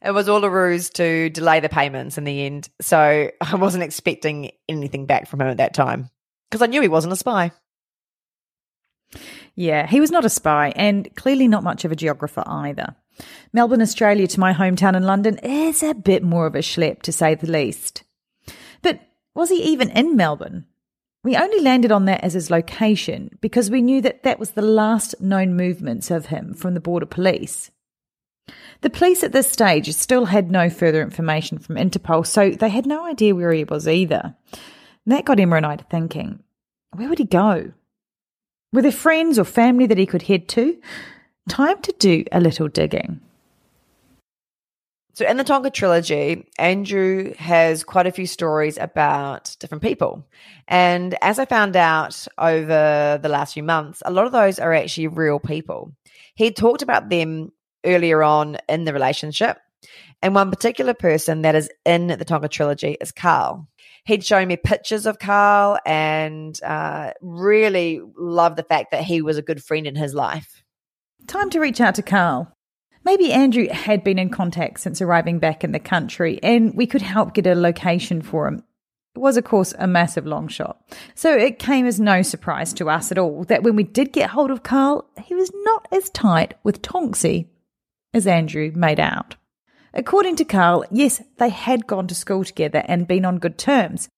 It 0.03 0.13
was 0.13 0.29
all 0.29 0.45
a 0.45 0.51
ruse 0.51 0.89
to 0.91 1.29
delay 1.31 1.61
the 1.61 1.69
payments 1.69 2.17
in 2.17 2.25
the 2.25 2.47
end. 2.47 2.69
So 2.81 3.31
I 3.41 3.55
wasn't 3.57 3.85
expecting 3.85 4.51
anything 4.69 5.07
back 5.07 5.29
from 5.29 5.41
him 5.41 5.49
at 5.49 5.59
that 5.59 5.75
time 5.75 6.09
because 6.49 6.63
I 6.63 6.67
knew 6.67 6.81
he 6.81 6.89
wasn't 6.89 7.13
a 7.13 7.17
spy. 7.17 7.53
Yeah, 9.55 9.87
he 9.87 10.01
was 10.01 10.11
not 10.11 10.25
a 10.25 10.31
spy 10.31 10.73
and 10.77 11.15
clearly 11.17 11.49
not 11.49 11.65
much 11.65 11.85
of 11.85 11.93
a 11.93 11.97
geographer 11.97 12.45
either. 12.47 12.95
Melbourne, 13.53 13.83
Australia 13.83 14.27
to 14.29 14.41
my 14.41 14.55
hometown 14.55 14.97
in 14.97 15.03
London 15.03 15.39
is 15.39 15.83
a 15.83 15.95
bit 15.95 16.23
more 16.23 16.47
of 16.47 16.55
a 16.55 16.61
schlep 16.61 17.03
to 17.03 17.13
say 17.13 17.35
the 17.35 17.51
least. 17.51 18.05
But 18.83 19.01
was 19.35 19.51
he 19.51 19.63
even 19.65 19.91
in 19.91 20.17
Melbourne? 20.17 20.67
We 21.23 21.37
only 21.37 21.61
landed 21.61 21.93
on 21.93 22.07
that 22.07 22.25
as 22.25 22.33
his 22.33 22.51
location 22.51 23.37
because 23.43 23.71
we 23.71 23.83
knew 23.83 24.01
that 24.01 24.23
that 24.23 24.39
was 24.39 24.53
the 24.53 24.63
last 24.63 25.21
known 25.21 25.55
movements 25.55 26.11
of 26.11 26.27
him 26.27 26.55
from 26.55 26.73
the 26.73 26.81
border 26.81 27.05
police. 27.05 27.71
The 28.83 28.91
police 28.91 29.23
at 29.23 29.33
this 29.33 29.51
stage 29.51 29.93
still 29.95 30.27
had 30.27 30.51
no 30.51 30.71
further 30.71 31.03
information 31.03 31.59
from 31.59 31.77
Interpol, 31.77 32.27
so 32.27 32.51
they 32.51 32.71
had 32.71 32.87
no 32.87 33.05
idea 33.05 33.35
where 33.35 33.53
he 33.53 33.65
was 33.65 33.87
either. 33.87 34.35
And 34.53 35.13
that 35.13 35.25
got 35.25 35.41
Emma 35.41 35.57
and 35.57 35.67
I 35.67 35.77
to 35.77 35.85
thinking 35.85 36.43
where 36.93 37.09
would 37.09 37.19
he 37.19 37.25
go? 37.25 37.73
Were 38.73 38.83
there 38.83 38.93
friends 38.93 39.39
or 39.39 39.45
family 39.45 39.87
that 39.87 39.99
he 39.99 40.07
could 40.07 40.23
head 40.23 40.49
to? 40.49 40.81
Time 41.49 41.81
to 41.83 41.93
do 41.99 42.25
a 42.33 42.41
little 42.41 42.69
digging. 42.69 43.21
So, 45.15 45.27
in 45.27 45.37
the 45.37 45.45
Tonka 45.45 45.73
trilogy, 45.73 46.49
Andrew 46.59 47.35
has 47.35 47.85
quite 47.85 48.07
a 48.07 48.13
few 48.13 48.27
stories 48.27 48.79
about 48.79 49.57
different 49.59 49.83
people. 49.83 50.25
And 50.69 51.17
as 51.21 51.39
I 51.39 51.45
found 51.45 51.77
out 51.77 52.27
over 52.39 53.19
the 53.21 53.29
last 53.29 53.55
few 53.55 53.63
months, 53.63 54.03
a 54.07 54.13
lot 54.13 54.27
of 54.27 54.33
those 54.33 54.59
are 54.59 54.73
actually 54.73 55.09
real 55.09 55.41
people. 55.41 55.93
He 56.35 56.53
talked 56.53 56.83
about 56.83 57.09
them 57.09 57.53
earlier 57.85 58.23
on 58.23 58.59
in 58.69 58.85
the 58.85 58.93
relationship. 58.93 59.59
And 60.23 60.35
one 60.35 60.51
particular 60.51 60.95
person 60.95 61.43
that 61.43 61.55
is 61.55 61.71
in 61.85 62.09
the 62.09 62.25
Tonka 62.25 62.51
trilogy 62.51 62.97
is 63.01 63.13
Carl. 63.13 63.67
He'd 64.05 64.25
shown 64.25 64.49
me 64.49 64.57
pictures 64.57 65.07
of 65.07 65.19
Carl 65.19 65.79
and 65.87 66.61
uh, 66.63 67.13
really 67.21 68.01
loved 68.17 68.57
the 68.57 68.63
fact 68.63 68.91
that 68.91 69.05
he 69.05 69.23
was 69.23 69.39
a 69.39 69.43
good 69.43 69.63
friend 69.63 69.87
in 69.87 69.97
his 69.97 70.15
life. 70.15 70.63
Time 71.27 71.51
to 71.51 71.61
reach 71.61 71.81
out 71.81 71.95
to 71.97 72.03
Carl. 72.03 72.55
Maybe 73.05 73.33
Andrew 73.33 73.69
had 73.69 74.05
been 74.05 74.19
in 74.19 74.29
contact 74.29 74.81
since 74.81 75.01
arriving 75.01 75.39
back 75.39 75.65
in 75.65 75.73
the 75.73 75.79
country 75.79 76.39
and 76.43 76.75
we 76.75 76.87
could 76.87 77.03
help 77.03 77.33
get 77.33 77.47
a 77.47 77.55
location 77.55 78.21
for 78.21 78.47
him. 78.47 78.63
It 79.15 79.19
was, 79.19 79.37
of 79.37 79.45
course, 79.45 79.75
a 79.79 79.87
massive 79.87 80.27
long 80.27 80.49
shot. 80.49 80.81
So 81.15 81.35
it 81.35 81.59
came 81.59 81.87
as 81.87 81.99
no 81.99 82.23
surprise 82.23 82.73
to 82.75 82.91
us 82.91 83.11
at 83.11 83.19
all 83.19 83.45
that 83.45 83.63
when 83.63 83.75
we 83.75 83.85
did 83.85 84.13
get 84.13 84.31
hold 84.31 84.51
of 84.51 84.63
Carl, 84.63 85.09
he 85.25 85.35
was 85.35 85.51
not 85.65 85.89
as 85.91 86.11
tight 86.11 86.55
with 86.63 86.83
Tonksy 86.83 87.49
as 88.13 88.27
Andrew 88.27 88.73
made 88.75 89.01
out. 89.01 89.37
According 89.93 90.37
to 90.37 90.45
Carl, 90.45 90.85
yes, 90.91 91.21
they 91.39 91.49
had 91.49 91.87
gone 91.87 92.07
to 92.09 92.15
school 92.15 92.45
together 92.45 92.83
and 92.87 93.09
been 93.09 93.25
on 93.25 93.39
good 93.39 93.59
terms, 93.59 94.09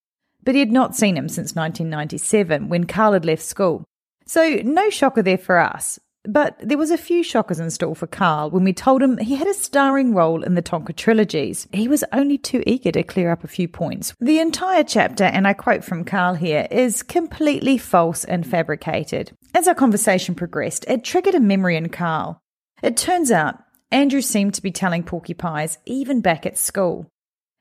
but 0.43 0.55
he 0.55 0.59
had 0.59 0.71
not 0.71 0.95
seen 0.95 1.17
him 1.17 1.29
since 1.29 1.55
1997 1.55 2.69
when 2.69 2.85
Carl 2.85 3.13
had 3.13 3.25
left 3.25 3.41
school. 3.41 3.83
So, 4.25 4.61
no 4.63 4.89
shocker 4.89 5.21
there 5.21 5.37
for 5.37 5.59
us. 5.59 5.99
But 6.25 6.55
there 6.59 6.77
was 6.77 6.91
a 6.91 6.97
few 6.97 7.21
shockers 7.21 7.59
in 7.59 7.69
store 7.69 7.95
for 7.95 8.07
Carl 8.07 8.49
when 8.49 8.63
we 8.63 8.71
told 8.71 9.01
him 9.01 9.17
he 9.17 9.35
had 9.35 9.47
a 9.47 9.53
starring 9.53 10.13
role 10.13 10.41
in 10.41 10.55
the 10.55 10.61
Tonka 10.61 10.95
trilogies. 10.95 11.67
He 11.73 11.89
was 11.89 12.05
only 12.13 12.37
too 12.37 12.63
eager 12.65 12.93
to 12.93 13.03
clear 13.03 13.29
up 13.29 13.43
a 13.43 13.49
few 13.49 13.67
points. 13.67 14.13
The 14.21 14.39
entire 14.39 14.85
chapter, 14.85 15.25
and 15.25 15.45
I 15.45 15.51
quote 15.51 15.83
from 15.83 16.05
Carl 16.05 16.35
here, 16.35 16.65
is 16.71 17.03
completely 17.03 17.77
false 17.77 18.23
and 18.23 18.47
fabricated. 18.47 19.33
As 19.53 19.67
our 19.67 19.75
conversation 19.75 20.33
progressed, 20.33 20.85
it 20.87 21.03
triggered 21.03 21.35
a 21.35 21.41
memory 21.41 21.75
in 21.75 21.89
Carl. 21.89 22.39
It 22.81 22.95
turns 22.95 23.29
out 23.29 23.61
Andrew 23.93 24.21
seemed 24.21 24.55
to 24.55 24.61
be 24.63 24.71
telling 24.71 25.03
porcupines 25.03 25.77
even 25.85 26.19
back 26.19 26.47
at 26.47 26.57
school. 26.57 27.05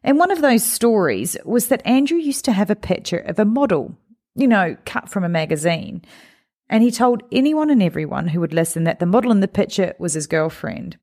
And 0.03 0.19
one 0.19 0.31
of 0.31 0.41
those 0.41 0.65
stories 0.65 1.37
was 1.45 1.69
that 1.69 1.87
Andrew 1.87 2.17
used 2.17 2.47
to 2.47 2.53
have 2.53 2.71
a 2.71 2.75
picture 2.75 3.19
of 3.19 3.39
a 3.39 3.45
model, 3.45 3.99
you 4.35 4.49
know, 4.49 4.77
cut 4.87 5.11
from 5.11 5.25
a 5.25 5.29
magazine. 5.29 6.03
And 6.71 6.83
he 6.83 6.91
told 6.91 7.23
anyone 7.31 7.69
and 7.69 7.83
everyone 7.83 8.29
who 8.29 8.41
would 8.41 8.55
listen 8.55 8.85
that 8.85 8.99
the 8.99 9.05
model 9.05 9.31
in 9.31 9.41
the 9.41 9.47
picture 9.47 9.95
was 9.99 10.15
his 10.15 10.27
girlfriend. 10.27 10.97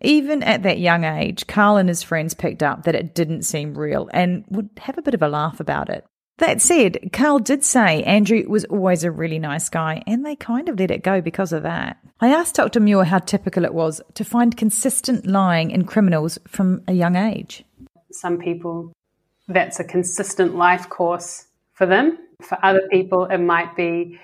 Even 0.00 0.42
at 0.42 0.62
that 0.62 0.78
young 0.78 1.04
age, 1.04 1.46
Carl 1.46 1.76
and 1.76 1.88
his 1.88 2.02
friends 2.02 2.32
picked 2.32 2.62
up 2.62 2.84
that 2.84 2.94
it 2.94 3.14
didn't 3.14 3.42
seem 3.42 3.76
real 3.76 4.08
and 4.14 4.44
would 4.48 4.70
have 4.78 4.96
a 4.96 5.02
bit 5.02 5.14
of 5.14 5.22
a 5.22 5.28
laugh 5.28 5.60
about 5.60 5.90
it. 5.90 6.06
That 6.38 6.60
said, 6.60 7.10
Carl 7.12 7.38
did 7.38 7.64
say 7.64 8.02
Andrew 8.02 8.44
was 8.46 8.66
always 8.66 9.04
a 9.04 9.10
really 9.10 9.38
nice 9.38 9.70
guy, 9.70 10.02
and 10.06 10.24
they 10.24 10.36
kind 10.36 10.68
of 10.68 10.78
let 10.78 10.90
it 10.90 11.02
go 11.02 11.22
because 11.22 11.52
of 11.52 11.62
that. 11.62 11.98
I 12.20 12.28
asked 12.28 12.56
Dr. 12.56 12.78
Muir 12.80 13.04
how 13.04 13.20
typical 13.20 13.64
it 13.64 13.72
was 13.72 14.02
to 14.14 14.24
find 14.24 14.56
consistent 14.56 15.26
lying 15.26 15.70
in 15.70 15.84
criminals 15.84 16.38
from 16.46 16.82
a 16.86 16.92
young 16.92 17.16
age. 17.16 17.64
Some 18.12 18.38
people, 18.38 18.92
that's 19.48 19.80
a 19.80 19.84
consistent 19.84 20.56
life 20.56 20.90
course 20.90 21.46
for 21.72 21.86
them. 21.86 22.18
For 22.42 22.62
other 22.62 22.86
people, 22.90 23.24
it 23.24 23.38
might 23.38 23.74
be 23.74 24.18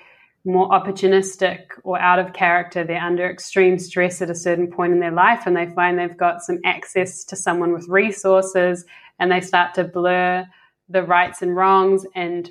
more 0.45 0.69
opportunistic 0.69 1.65
or 1.83 1.99
out 1.99 2.19
of 2.19 2.33
character. 2.33 2.83
They're 2.83 3.01
under 3.01 3.27
extreme 3.27 3.79
stress 3.79 4.21
at 4.21 4.29
a 4.29 4.35
certain 4.35 4.69
point 4.69 4.93
in 4.93 4.99
their 4.99 5.11
life 5.11 5.43
and 5.45 5.55
they 5.55 5.67
find 5.73 5.97
they've 5.97 6.17
got 6.17 6.43
some 6.43 6.59
access 6.65 7.23
to 7.25 7.35
someone 7.35 7.71
with 7.71 7.87
resources 7.87 8.85
and 9.19 9.31
they 9.31 9.39
start 9.39 9.73
to 9.75 9.85
blur 9.85 10.45
the 10.93 11.03
rights 11.03 11.41
and 11.41 11.55
wrongs 11.55 12.05
and 12.15 12.49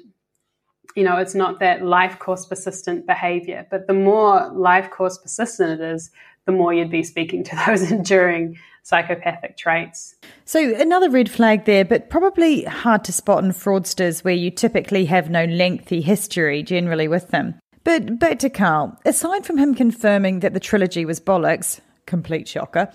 you 0.95 1.05
know 1.05 1.17
it's 1.17 1.35
not 1.35 1.61
that 1.61 1.83
life 1.83 2.19
course 2.19 2.45
persistent 2.45 3.07
behavior 3.07 3.67
but 3.71 3.87
the 3.87 3.95
more 3.95 4.51
life 4.53 4.91
course 4.91 5.17
persistent 5.17 5.81
it 5.81 5.95
is 5.95 6.11
the 6.45 6.53
more 6.53 6.75
you'd 6.75 6.91
be 6.91 7.03
speaking 7.03 7.45
to 7.45 7.57
those 7.67 7.91
enduring 7.91 8.59
psychopathic 8.83 9.57
traits. 9.57 10.17
So, 10.45 10.75
another 10.75 11.09
red 11.09 11.31
flag 11.31 11.65
there, 11.65 11.85
but 11.85 12.11
probably 12.11 12.65
hard 12.65 13.05
to 13.05 13.13
spot 13.13 13.45
in 13.45 13.53
fraudsters 13.53 14.25
where 14.25 14.35
you 14.35 14.51
typically 14.51 15.05
have 15.07 15.31
no 15.31 15.45
lengthy 15.45 16.01
history 16.01 16.63
generally 16.63 17.09
with 17.09 17.29
them. 17.29 17.55
But 17.85 18.19
back 18.19 18.39
to 18.41 18.51
Carl. 18.51 18.99
Aside 19.05 19.45
from 19.45 19.59
him 19.59 19.75
confirming 19.75 20.41
that 20.41 20.55
the 20.55 20.61
trilogy 20.61 21.05
was 21.05 21.21
bollocks, 21.21 21.81
complete 22.07 22.49
shocker, 22.49 22.93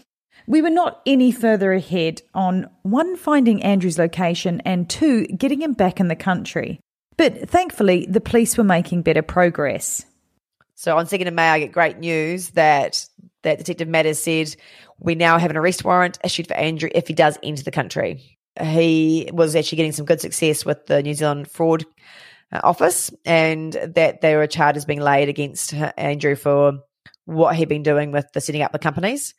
we 0.47 0.61
were 0.61 0.69
not 0.69 1.01
any 1.05 1.31
further 1.31 1.73
ahead 1.73 2.21
on 2.33 2.69
one, 2.83 3.17
finding 3.17 3.61
Andrew's 3.61 3.99
location, 3.99 4.61
and 4.61 4.89
two, 4.89 5.27
getting 5.27 5.61
him 5.61 5.73
back 5.73 5.99
in 5.99 6.07
the 6.07 6.15
country. 6.15 6.79
But 7.17 7.49
thankfully, 7.49 8.07
the 8.09 8.21
police 8.21 8.57
were 8.57 8.63
making 8.63 9.01
better 9.01 9.21
progress. 9.21 10.05
So 10.75 10.97
on 10.97 11.05
2nd 11.05 11.27
of 11.27 11.33
May, 11.33 11.49
I 11.49 11.59
get 11.59 11.71
great 11.71 11.97
news 11.97 12.51
that, 12.51 13.05
that 13.43 13.57
Detective 13.57 13.87
Matters 13.87 14.19
said 14.19 14.55
we 14.99 15.15
now 15.15 15.37
have 15.37 15.51
an 15.51 15.57
arrest 15.57 15.83
warrant 15.83 16.17
issued 16.23 16.47
for 16.47 16.53
Andrew 16.53 16.89
if 16.93 17.07
he 17.07 17.13
does 17.13 17.37
enter 17.43 17.63
the 17.63 17.71
country. 17.71 18.37
He 18.61 19.29
was 19.33 19.55
actually 19.55 19.77
getting 19.77 19.91
some 19.91 20.05
good 20.05 20.21
success 20.21 20.65
with 20.65 20.85
the 20.85 21.03
New 21.03 21.13
Zealand 21.13 21.49
fraud 21.49 21.85
uh, 22.51 22.61
office, 22.63 23.11
and 23.25 23.73
that 23.73 24.21
there 24.21 24.37
were 24.37 24.47
charges 24.47 24.85
being 24.85 25.01
laid 25.01 25.27
against 25.27 25.73
Andrew 25.73 26.35
for 26.35 26.79
what 27.25 27.55
he'd 27.55 27.67
been 27.67 27.83
doing 27.83 28.11
with 28.11 28.25
the 28.33 28.39
setting 28.39 28.61
up 28.61 28.71
the 28.71 28.79
companies. 28.79 29.33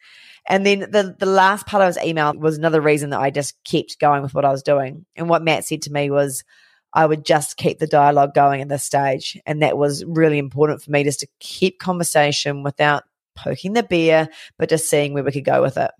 And 0.48 0.64
then 0.64 0.80
the 0.80 1.14
the 1.16 1.26
last 1.26 1.66
part 1.66 1.82
of 1.82 1.88
his 1.88 2.04
email 2.04 2.34
was 2.34 2.56
another 2.56 2.80
reason 2.80 3.10
that 3.10 3.20
I 3.20 3.30
just 3.30 3.62
kept 3.64 4.00
going 4.00 4.22
with 4.22 4.34
what 4.34 4.46
I 4.46 4.50
was 4.50 4.62
doing. 4.62 5.04
And 5.14 5.28
what 5.28 5.44
Matt 5.44 5.66
said 5.66 5.82
to 5.82 5.92
me 5.92 6.10
was 6.10 6.42
I 6.92 7.04
would 7.04 7.24
just 7.24 7.58
keep 7.58 7.78
the 7.78 7.86
dialogue 7.86 8.34
going 8.34 8.62
at 8.62 8.68
this 8.68 8.82
stage. 8.82 9.38
And 9.44 9.62
that 9.62 9.76
was 9.76 10.04
really 10.06 10.38
important 10.38 10.82
for 10.82 10.90
me 10.90 11.04
just 11.04 11.20
to 11.20 11.28
keep 11.38 11.78
conversation 11.78 12.62
without 12.62 13.04
poking 13.36 13.74
the 13.74 13.82
bear, 13.82 14.30
but 14.58 14.70
just 14.70 14.88
seeing 14.88 15.12
where 15.12 15.22
we 15.22 15.32
could 15.32 15.44
go 15.44 15.62
with 15.62 15.76
it. 15.76 15.90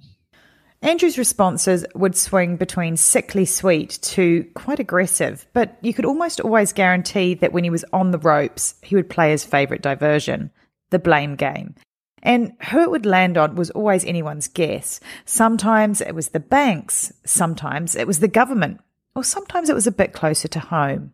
Andrew's 0.80 1.18
responses 1.18 1.84
would 1.94 2.16
swing 2.16 2.56
between 2.56 2.96
sickly 2.96 3.44
sweet 3.44 3.98
to 4.00 4.44
quite 4.54 4.78
aggressive, 4.78 5.44
but 5.52 5.76
you 5.82 5.92
could 5.92 6.04
almost 6.04 6.40
always 6.40 6.72
guarantee 6.72 7.34
that 7.34 7.52
when 7.52 7.64
he 7.64 7.70
was 7.70 7.84
on 7.92 8.12
the 8.12 8.18
ropes, 8.18 8.76
he 8.82 8.94
would 8.94 9.10
play 9.10 9.30
his 9.30 9.44
favourite 9.44 9.82
diversion, 9.82 10.52
the 10.90 11.00
blame 11.00 11.34
game. 11.34 11.74
And 12.22 12.52
who 12.70 12.80
it 12.80 12.90
would 12.90 13.06
land 13.06 13.38
on 13.38 13.54
was 13.54 13.70
always 13.70 14.04
anyone's 14.04 14.48
guess. 14.48 15.00
Sometimes 15.24 16.00
it 16.00 16.14
was 16.14 16.28
the 16.28 16.40
banks, 16.40 17.12
sometimes 17.24 17.94
it 17.94 18.06
was 18.06 18.20
the 18.20 18.28
government, 18.28 18.80
or 19.14 19.24
sometimes 19.24 19.70
it 19.70 19.74
was 19.74 19.86
a 19.86 19.92
bit 19.92 20.12
closer 20.12 20.48
to 20.48 20.60
home. 20.60 21.12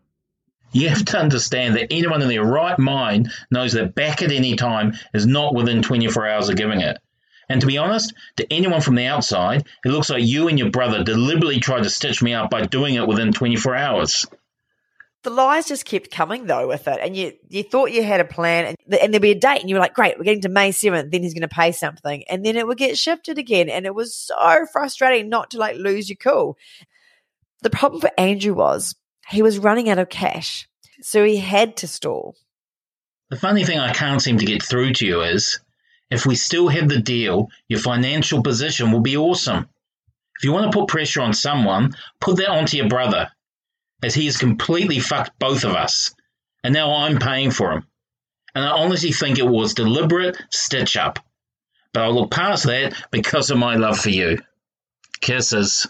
You 0.72 0.88
have 0.88 1.04
to 1.04 1.18
understand 1.18 1.76
that 1.76 1.92
anyone 1.92 2.20
in 2.20 2.28
their 2.28 2.44
right 2.44 2.78
mind 2.78 3.30
knows 3.50 3.74
that 3.74 3.94
back 3.94 4.22
at 4.22 4.32
any 4.32 4.56
time 4.56 4.94
is 5.12 5.24
not 5.24 5.54
within 5.54 5.82
24 5.82 6.26
hours 6.26 6.48
of 6.48 6.56
giving 6.56 6.80
it. 6.80 6.98
And 7.48 7.60
to 7.60 7.66
be 7.66 7.78
honest, 7.78 8.12
to 8.36 8.52
anyone 8.52 8.80
from 8.80 8.94
the 8.94 9.06
outside, 9.06 9.66
it 9.84 9.88
looks 9.90 10.10
like 10.10 10.24
you 10.24 10.48
and 10.48 10.58
your 10.58 10.70
brother 10.70 11.04
deliberately 11.04 11.60
tried 11.60 11.84
to 11.84 11.90
stitch 11.90 12.22
me 12.22 12.34
up 12.34 12.50
by 12.50 12.62
doing 12.62 12.94
it 12.94 13.06
within 13.06 13.32
24 13.32 13.76
hours 13.76 14.26
the 15.24 15.30
lies 15.30 15.66
just 15.66 15.84
kept 15.84 16.10
coming 16.10 16.46
though 16.46 16.68
with 16.68 16.86
it, 16.86 16.98
and 17.02 17.16
you 17.16 17.32
you 17.48 17.62
thought 17.62 17.90
you 17.90 18.02
had 18.02 18.20
a 18.20 18.24
plan, 18.24 18.66
and, 18.66 19.00
and 19.00 19.12
there'd 19.12 19.22
be 19.22 19.32
a 19.32 19.34
date, 19.34 19.60
and 19.60 19.68
you 19.68 19.74
were 19.74 19.80
like, 19.80 19.94
"Great, 19.94 20.16
we're 20.16 20.24
getting 20.24 20.42
to 20.42 20.48
May 20.48 20.70
seventh. 20.70 21.10
Then 21.10 21.22
he's 21.22 21.34
going 21.34 21.42
to 21.42 21.48
pay 21.48 21.72
something, 21.72 22.22
and 22.28 22.44
then 22.44 22.56
it 22.56 22.66
would 22.66 22.78
get 22.78 22.96
shifted 22.96 23.38
again, 23.38 23.68
and 23.68 23.86
it 23.86 23.94
was 23.94 24.14
so 24.14 24.66
frustrating 24.72 25.28
not 25.28 25.50
to 25.50 25.58
like 25.58 25.76
lose 25.76 26.08
your 26.08 26.16
cool." 26.16 26.56
The 27.62 27.70
problem 27.70 28.00
for 28.00 28.10
Andrew 28.18 28.54
was 28.54 28.94
he 29.28 29.42
was 29.42 29.58
running 29.58 29.88
out 29.88 29.98
of 29.98 30.10
cash, 30.10 30.68
so 31.00 31.24
he 31.24 31.38
had 31.38 31.76
to 31.78 31.88
stall. 31.88 32.36
The 33.30 33.36
funny 33.36 33.64
thing 33.64 33.78
I 33.78 33.92
can't 33.92 34.22
seem 34.22 34.38
to 34.38 34.44
get 34.44 34.62
through 34.62 34.92
to 34.94 35.06
you 35.06 35.22
is, 35.22 35.58
if 36.10 36.26
we 36.26 36.36
still 36.36 36.68
have 36.68 36.88
the 36.88 37.00
deal, 37.00 37.48
your 37.68 37.80
financial 37.80 38.42
position 38.42 38.92
will 38.92 39.00
be 39.00 39.16
awesome. 39.16 39.68
If 40.36 40.44
you 40.44 40.52
want 40.52 40.70
to 40.70 40.78
put 40.78 40.88
pressure 40.88 41.22
on 41.22 41.32
someone, 41.32 41.94
put 42.20 42.36
that 42.36 42.50
onto 42.50 42.76
your 42.76 42.88
brother 42.88 43.30
as 44.04 44.14
he 44.14 44.26
has 44.26 44.36
completely 44.36 45.00
fucked 45.00 45.38
both 45.38 45.64
of 45.64 45.72
us. 45.72 46.14
And 46.62 46.74
now 46.74 46.94
I'm 46.94 47.18
paying 47.18 47.50
for 47.50 47.72
him. 47.72 47.86
And 48.54 48.64
I 48.64 48.70
honestly 48.70 49.12
think 49.12 49.38
it 49.38 49.46
was 49.46 49.74
deliberate 49.74 50.36
stitch 50.50 50.96
up. 50.96 51.18
But 51.92 52.02
I'll 52.02 52.14
look 52.14 52.30
past 52.30 52.66
that 52.66 52.94
because 53.10 53.50
of 53.50 53.58
my 53.58 53.76
love 53.76 53.98
for 53.98 54.10
you. 54.10 54.38
Kisses. 55.20 55.86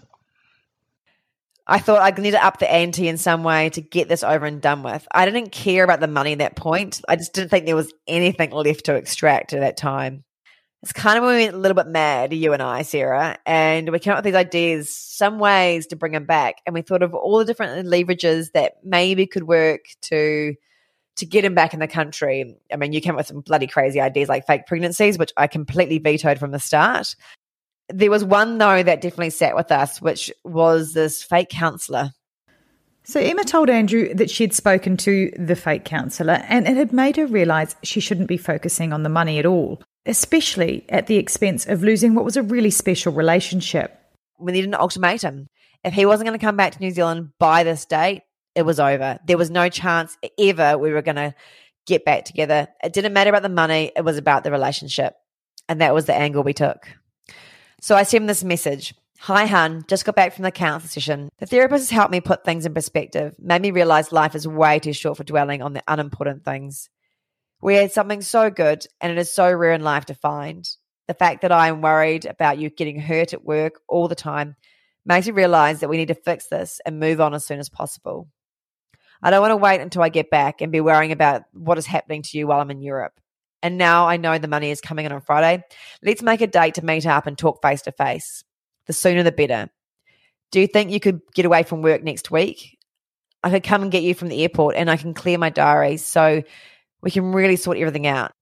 I 1.66 1.78
thought 1.78 2.02
I 2.02 2.20
need 2.20 2.32
to 2.32 2.44
up 2.44 2.58
the 2.58 2.70
ante 2.70 3.08
in 3.08 3.16
some 3.16 3.42
way 3.42 3.70
to 3.70 3.80
get 3.80 4.08
this 4.08 4.22
over 4.22 4.46
and 4.46 4.60
done 4.60 4.82
with. 4.82 5.06
I 5.10 5.24
didn't 5.24 5.50
care 5.50 5.82
about 5.82 6.00
the 6.00 6.06
money 6.06 6.32
at 6.32 6.38
that 6.38 6.56
point. 6.56 7.00
I 7.08 7.16
just 7.16 7.32
didn't 7.32 7.50
think 7.50 7.66
there 7.66 7.74
was 7.74 7.92
anything 8.06 8.50
left 8.50 8.84
to 8.84 8.94
extract 8.94 9.54
at 9.54 9.60
that 9.60 9.76
time 9.76 10.24
it's 10.84 10.92
kind 10.92 11.16
of 11.16 11.24
when 11.24 11.36
we 11.36 11.44
went 11.44 11.54
a 11.54 11.58
little 11.58 11.74
bit 11.74 11.86
mad, 11.86 12.34
you 12.34 12.52
and 12.52 12.62
I, 12.62 12.82
Sarah, 12.82 13.38
and 13.46 13.90
we 13.90 13.98
came 13.98 14.12
up 14.12 14.18
with 14.18 14.26
these 14.26 14.34
ideas, 14.34 14.94
some 14.94 15.38
ways 15.38 15.86
to 15.86 15.96
bring 15.96 16.12
him 16.12 16.26
back. 16.26 16.56
And 16.66 16.74
we 16.74 16.82
thought 16.82 17.02
of 17.02 17.14
all 17.14 17.38
the 17.38 17.46
different 17.46 17.88
leverages 17.88 18.52
that 18.52 18.74
maybe 18.84 19.26
could 19.26 19.44
work 19.44 19.86
to 20.02 20.54
to 21.16 21.24
get 21.24 21.42
him 21.42 21.54
back 21.54 21.72
in 21.72 21.80
the 21.80 21.88
country. 21.88 22.54
I 22.70 22.76
mean, 22.76 22.92
you 22.92 23.00
came 23.00 23.12
up 23.12 23.16
with 23.16 23.28
some 23.28 23.40
bloody 23.40 23.66
crazy 23.66 23.98
ideas 23.98 24.28
like 24.28 24.46
fake 24.46 24.66
pregnancies, 24.66 25.16
which 25.16 25.32
I 25.38 25.46
completely 25.46 25.96
vetoed 25.96 26.38
from 26.38 26.50
the 26.50 26.60
start. 26.60 27.16
There 27.88 28.10
was 28.10 28.22
one 28.22 28.58
though 28.58 28.82
that 28.82 29.00
definitely 29.00 29.30
sat 29.30 29.56
with 29.56 29.72
us, 29.72 30.02
which 30.02 30.30
was 30.44 30.92
this 30.92 31.22
fake 31.22 31.48
counselor. 31.48 32.10
So 33.04 33.20
Emma 33.20 33.44
told 33.44 33.70
Andrew 33.70 34.12
that 34.12 34.28
she'd 34.28 34.52
spoken 34.52 34.98
to 34.98 35.32
the 35.38 35.56
fake 35.56 35.86
counsellor 35.86 36.44
and 36.46 36.68
it 36.68 36.76
had 36.76 36.92
made 36.92 37.16
her 37.16 37.26
realise 37.26 37.74
she 37.82 38.00
shouldn't 38.00 38.28
be 38.28 38.36
focusing 38.36 38.92
on 38.92 39.02
the 39.02 39.08
money 39.08 39.38
at 39.38 39.46
all 39.46 39.80
especially 40.06 40.84
at 40.88 41.06
the 41.06 41.16
expense 41.16 41.66
of 41.66 41.82
losing 41.82 42.14
what 42.14 42.24
was 42.24 42.36
a 42.36 42.42
really 42.42 42.70
special 42.70 43.12
relationship. 43.12 43.98
We 44.38 44.52
needed 44.52 44.68
an 44.68 44.74
ultimatum. 44.74 45.48
If 45.82 45.94
he 45.94 46.06
wasn't 46.06 46.26
going 46.28 46.38
to 46.38 46.44
come 46.44 46.56
back 46.56 46.72
to 46.72 46.80
New 46.80 46.90
Zealand 46.90 47.30
by 47.38 47.62
this 47.62 47.84
date, 47.84 48.22
it 48.54 48.62
was 48.62 48.80
over. 48.80 49.18
There 49.26 49.38
was 49.38 49.50
no 49.50 49.68
chance 49.68 50.16
ever 50.38 50.78
we 50.78 50.92
were 50.92 51.02
going 51.02 51.16
to 51.16 51.34
get 51.86 52.04
back 52.04 52.24
together. 52.24 52.68
It 52.82 52.92
didn't 52.92 53.12
matter 53.12 53.30
about 53.30 53.42
the 53.42 53.48
money, 53.48 53.92
it 53.96 54.04
was 54.04 54.16
about 54.16 54.44
the 54.44 54.50
relationship. 54.50 55.14
And 55.68 55.80
that 55.80 55.94
was 55.94 56.06
the 56.06 56.14
angle 56.14 56.42
we 56.42 56.52
took. 56.52 56.88
So 57.80 57.96
I 57.96 58.02
sent 58.02 58.22
him 58.22 58.26
this 58.26 58.44
message 58.44 58.94
Hi, 59.20 59.46
hun, 59.46 59.84
just 59.88 60.04
got 60.04 60.16
back 60.16 60.34
from 60.34 60.42
the 60.42 60.50
counsel 60.50 60.88
session. 60.88 61.30
The 61.38 61.46
therapist 61.46 61.84
has 61.84 61.90
helped 61.90 62.10
me 62.10 62.20
put 62.20 62.44
things 62.44 62.66
in 62.66 62.74
perspective, 62.74 63.34
made 63.38 63.62
me 63.62 63.70
realize 63.70 64.12
life 64.12 64.34
is 64.34 64.46
way 64.46 64.78
too 64.78 64.92
short 64.92 65.16
for 65.16 65.24
dwelling 65.24 65.62
on 65.62 65.72
the 65.72 65.82
unimportant 65.88 66.44
things. 66.44 66.90
We 67.64 67.76
had 67.76 67.92
something 67.92 68.20
so 68.20 68.50
good, 68.50 68.86
and 69.00 69.10
it 69.10 69.16
is 69.16 69.32
so 69.32 69.50
rare 69.50 69.72
in 69.72 69.82
life 69.82 70.04
to 70.06 70.14
find. 70.14 70.68
The 71.08 71.14
fact 71.14 71.40
that 71.40 71.50
I 71.50 71.68
am 71.68 71.80
worried 71.80 72.26
about 72.26 72.58
you 72.58 72.68
getting 72.68 73.00
hurt 73.00 73.32
at 73.32 73.42
work 73.42 73.80
all 73.88 74.06
the 74.06 74.14
time 74.14 74.56
makes 75.06 75.26
me 75.26 75.32
realize 75.32 75.80
that 75.80 75.88
we 75.88 75.96
need 75.96 76.08
to 76.08 76.14
fix 76.14 76.48
this 76.48 76.82
and 76.84 77.00
move 77.00 77.22
on 77.22 77.32
as 77.32 77.46
soon 77.46 77.58
as 77.58 77.70
possible. 77.70 78.28
I 79.22 79.30
don't 79.30 79.40
want 79.40 79.52
to 79.52 79.56
wait 79.56 79.80
until 79.80 80.02
I 80.02 80.10
get 80.10 80.28
back 80.28 80.60
and 80.60 80.72
be 80.72 80.82
worrying 80.82 81.10
about 81.10 81.44
what 81.54 81.78
is 81.78 81.86
happening 81.86 82.20
to 82.20 82.36
you 82.36 82.46
while 82.46 82.60
I'm 82.60 82.70
in 82.70 82.82
Europe. 82.82 83.18
And 83.62 83.78
now 83.78 84.06
I 84.08 84.18
know 84.18 84.36
the 84.36 84.46
money 84.46 84.70
is 84.70 84.82
coming 84.82 85.06
in 85.06 85.12
on 85.12 85.22
Friday. 85.22 85.64
Let's 86.02 86.20
make 86.20 86.42
a 86.42 86.46
date 86.46 86.74
to 86.74 86.84
meet 86.84 87.06
up 87.06 87.26
and 87.26 87.38
talk 87.38 87.62
face 87.62 87.80
to 87.82 87.92
face. 87.92 88.44
The 88.88 88.92
sooner 88.92 89.22
the 89.22 89.32
better. 89.32 89.70
Do 90.52 90.60
you 90.60 90.66
think 90.66 90.90
you 90.90 91.00
could 91.00 91.22
get 91.34 91.46
away 91.46 91.62
from 91.62 91.80
work 91.80 92.02
next 92.02 92.30
week? 92.30 92.76
I 93.42 93.48
could 93.48 93.64
come 93.64 93.80
and 93.80 93.90
get 93.90 94.02
you 94.02 94.12
from 94.12 94.28
the 94.28 94.42
airport 94.42 94.76
and 94.76 94.90
I 94.90 94.98
can 94.98 95.14
clear 95.14 95.38
my 95.38 95.48
diary 95.48 95.96
so 95.96 96.42
we 97.04 97.10
can 97.10 97.32
really 97.32 97.56
sort 97.56 97.76
everything 97.76 98.06
out. 98.06 98.32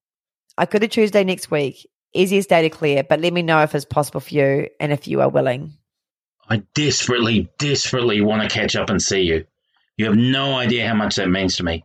I 0.57 0.65
could 0.65 0.81
do 0.81 0.87
Tuesday 0.87 1.23
next 1.23 1.51
week. 1.51 1.85
Easiest 2.13 2.47
day 2.47 2.61
to 2.61 2.69
clear, 2.69 3.03
but 3.03 3.19
let 3.19 3.33
me 3.33 3.41
know 3.41 3.61
if 3.61 3.75
it's 3.75 3.85
possible 3.85 4.21
for 4.21 4.33
you 4.33 4.69
and 4.79 4.93
if 4.93 5.07
you 5.07 5.19
are 5.21 5.29
willing. 5.29 5.73
I 6.49 6.63
desperately, 6.73 7.49
desperately 7.57 8.21
want 8.21 8.41
to 8.41 8.55
catch 8.55 8.75
up 8.75 8.89
and 8.89 9.01
see 9.01 9.21
you. 9.21 9.45
You 9.97 10.05
have 10.05 10.15
no 10.15 10.55
idea 10.55 10.87
how 10.87 10.93
much 10.93 11.15
that 11.17 11.29
means 11.29 11.57
to 11.57 11.63
me. 11.63 11.83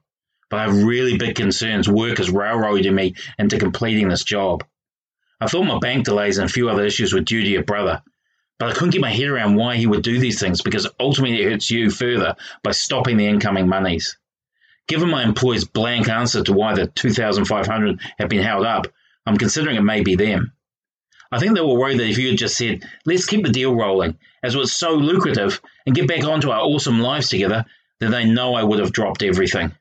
But 0.50 0.60
I 0.60 0.62
have 0.64 0.84
really 0.84 1.18
big 1.18 1.34
concerns 1.34 1.88
work 1.88 2.20
is 2.20 2.30
railroading 2.30 2.94
me 2.94 3.14
into 3.38 3.58
completing 3.58 4.08
this 4.08 4.24
job. 4.24 4.64
I 5.40 5.46
thought 5.46 5.64
my 5.64 5.78
bank 5.78 6.04
delays 6.04 6.38
and 6.38 6.48
a 6.48 6.52
few 6.52 6.68
other 6.68 6.84
issues 6.84 7.12
were 7.12 7.20
due 7.20 7.42
to 7.42 7.48
your 7.48 7.64
brother, 7.64 8.02
but 8.58 8.70
I 8.70 8.72
couldn't 8.72 8.90
get 8.90 9.00
my 9.00 9.10
head 9.10 9.28
around 9.28 9.56
why 9.56 9.76
he 9.76 9.86
would 9.86 10.02
do 10.02 10.18
these 10.18 10.40
things 10.40 10.62
because 10.62 10.88
ultimately 10.98 11.42
it 11.42 11.50
hurts 11.50 11.70
you 11.70 11.90
further 11.90 12.36
by 12.62 12.70
stopping 12.70 13.16
the 13.16 13.26
incoming 13.26 13.68
monies. 13.68 14.16
Given 14.88 15.10
my 15.10 15.22
employer's 15.22 15.64
blank 15.64 16.08
answer 16.08 16.42
to 16.42 16.52
why 16.52 16.74
the 16.74 16.86
2,500 16.86 18.00
have 18.18 18.28
been 18.28 18.42
held 18.42 18.66
up, 18.66 18.86
I'm 19.26 19.36
considering 19.36 19.76
it 19.76 19.82
may 19.82 20.02
be 20.02 20.16
them. 20.16 20.52
I 21.30 21.38
think 21.38 21.54
they 21.54 21.60
were 21.60 21.78
worried 21.78 21.98
that 22.00 22.08
if 22.08 22.16
you 22.16 22.30
had 22.30 22.38
just 22.38 22.56
said, 22.56 22.84
let's 23.04 23.26
keep 23.26 23.44
the 23.44 23.52
deal 23.52 23.74
rolling, 23.74 24.16
as 24.42 24.54
it 24.54 24.58
was 24.58 24.74
so 24.74 24.94
lucrative, 24.94 25.60
and 25.84 25.94
get 25.94 26.08
back 26.08 26.24
onto 26.24 26.50
our 26.50 26.60
awesome 26.60 27.00
lives 27.00 27.28
together, 27.28 27.66
then 28.00 28.10
they 28.10 28.24
know 28.24 28.54
I 28.54 28.62
would 28.62 28.78
have 28.78 28.92
dropped 28.92 29.22
everything. 29.22 29.72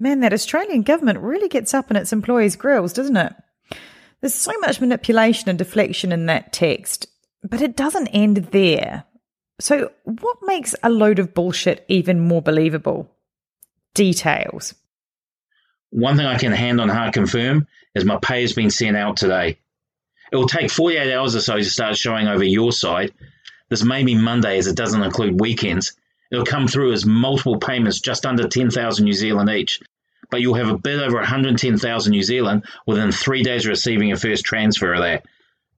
Man, 0.00 0.20
that 0.20 0.32
Australian 0.32 0.82
government 0.82 1.20
really 1.20 1.48
gets 1.48 1.74
up 1.74 1.90
in 1.90 1.96
its 1.96 2.12
employees' 2.12 2.56
grills, 2.56 2.92
doesn't 2.92 3.16
it? 3.16 3.34
There's 4.20 4.34
so 4.34 4.52
much 4.60 4.80
manipulation 4.80 5.48
and 5.48 5.58
deflection 5.58 6.10
in 6.10 6.26
that 6.26 6.52
text, 6.52 7.06
but 7.44 7.62
it 7.62 7.76
doesn't 7.76 8.08
end 8.08 8.48
there. 8.50 9.04
So, 9.60 9.92
what 10.04 10.38
makes 10.42 10.74
a 10.82 10.90
load 10.90 11.20
of 11.20 11.34
bullshit 11.34 11.84
even 11.88 12.20
more 12.20 12.42
believable? 12.42 13.08
Details. 13.94 14.74
One 15.90 16.16
thing 16.16 16.26
I 16.26 16.38
can 16.38 16.52
hand 16.52 16.80
on 16.80 16.88
heart 16.88 17.14
confirm 17.14 17.66
is 17.94 18.04
my 18.04 18.18
pay 18.18 18.42
has 18.42 18.52
been 18.52 18.70
sent 18.70 18.96
out 18.96 19.16
today. 19.16 19.58
It 20.30 20.36
will 20.36 20.46
take 20.46 20.70
48 20.70 21.12
hours 21.12 21.34
or 21.34 21.40
so 21.40 21.56
to 21.56 21.64
start 21.64 21.96
showing 21.96 22.28
over 22.28 22.44
your 22.44 22.72
side. 22.72 23.12
This 23.70 23.84
may 23.84 24.02
be 24.04 24.14
Monday 24.14 24.58
as 24.58 24.66
it 24.66 24.76
doesn't 24.76 25.02
include 25.02 25.40
weekends. 25.40 25.94
It'll 26.30 26.44
come 26.44 26.68
through 26.68 26.92
as 26.92 27.06
multiple 27.06 27.58
payments 27.58 28.00
just 28.00 28.26
under 28.26 28.46
10,000 28.46 29.04
New 29.04 29.12
Zealand 29.12 29.50
each. 29.50 29.80
But 30.30 30.42
you'll 30.42 30.54
have 30.54 30.68
a 30.68 30.76
bit 30.76 31.00
over 31.00 31.16
110,000 31.16 32.10
New 32.10 32.22
Zealand 32.22 32.64
within 32.86 33.10
three 33.10 33.42
days 33.42 33.64
of 33.64 33.70
receiving 33.70 34.08
your 34.08 34.18
first 34.18 34.44
transfer 34.44 34.92
of 34.92 35.00
that. 35.00 35.24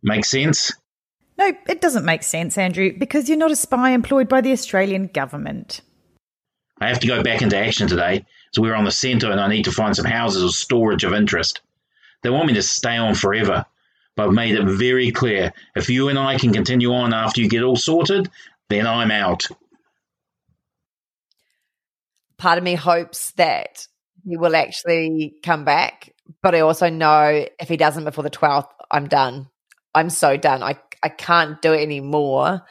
Make 0.03 0.25
sense? 0.25 0.73
No, 1.39 1.53
it 1.69 1.81
doesn't 1.81 2.05
make 2.05 2.25
sense, 2.25 2.59
Andrew, 2.59 2.93
because 2.99 3.29
you're 3.29 3.39
not 3.39 3.53
a 3.53 3.57
spy 3.57 3.91
employed 3.91 4.29
by 4.29 4.41
the 4.41 4.53
Australian 4.53 5.07
government. 5.07 5.83
I 6.81 6.89
have 6.89 7.01
to 7.01 7.07
go 7.07 7.23
back 7.23 7.43
into 7.43 7.59
action 7.59 7.89
today, 7.89 8.25
so 8.53 8.63
we're 8.63 8.75
on 8.75 8.85
the 8.85 8.91
centre 8.91 9.31
and 9.31 9.41
I 9.41 9.49
need 9.49 9.67
to 9.67 9.73
find 9.73 9.95
some 9.95 10.07
houses 10.07 10.43
or 10.43 10.49
storage 10.49 11.05
of 11.05 11.13
interest. 11.13 11.61
They 12.23 12.31
want 12.31 12.47
me 12.47 12.55
to 12.55 12.63
stay 12.63 12.97
on 12.97 13.15
forever, 13.15 13.67
but 14.17 14.27
I've 14.27 14.35
made 14.35 14.55
it 14.55 14.65
very 14.65 15.11
clear 15.11 15.53
if 15.77 15.91
you 15.91 16.09
and 16.09 16.19
I 16.19 16.39
can 16.39 16.53
continue 16.53 16.93
on 16.93 17.13
after 17.13 17.41
you 17.41 17.49
get 17.49 17.63
all 17.63 17.77
sorted, 17.77 18.31
then 18.69 18.87
I'm 18.87 19.11
out. 19.11 19.47
Part 22.39 22.57
of 22.57 22.65
me 22.65 22.75
hopes 22.75 23.33
that 23.33 23.87
he 24.27 24.37
will 24.37 24.57
actually 24.57 25.35
come 25.43 25.65
back, 25.65 26.15
but 26.43 26.55
I 26.55 26.61
also 26.61 26.89
know 26.89 27.47
if 27.59 27.69
he 27.69 27.77
doesn't 27.77 28.05
before 28.05 28.25
the 28.25 28.31
12th, 28.31 28.69
I'm 28.91 29.07
done. 29.07 29.49
I'm 29.95 30.09
so 30.09 30.37
done. 30.37 30.63
I, 30.63 30.79
I 31.03 31.11
can't 31.11 31.61
do 31.61 31.73
it 31.73 31.83
anymore. 31.83 32.63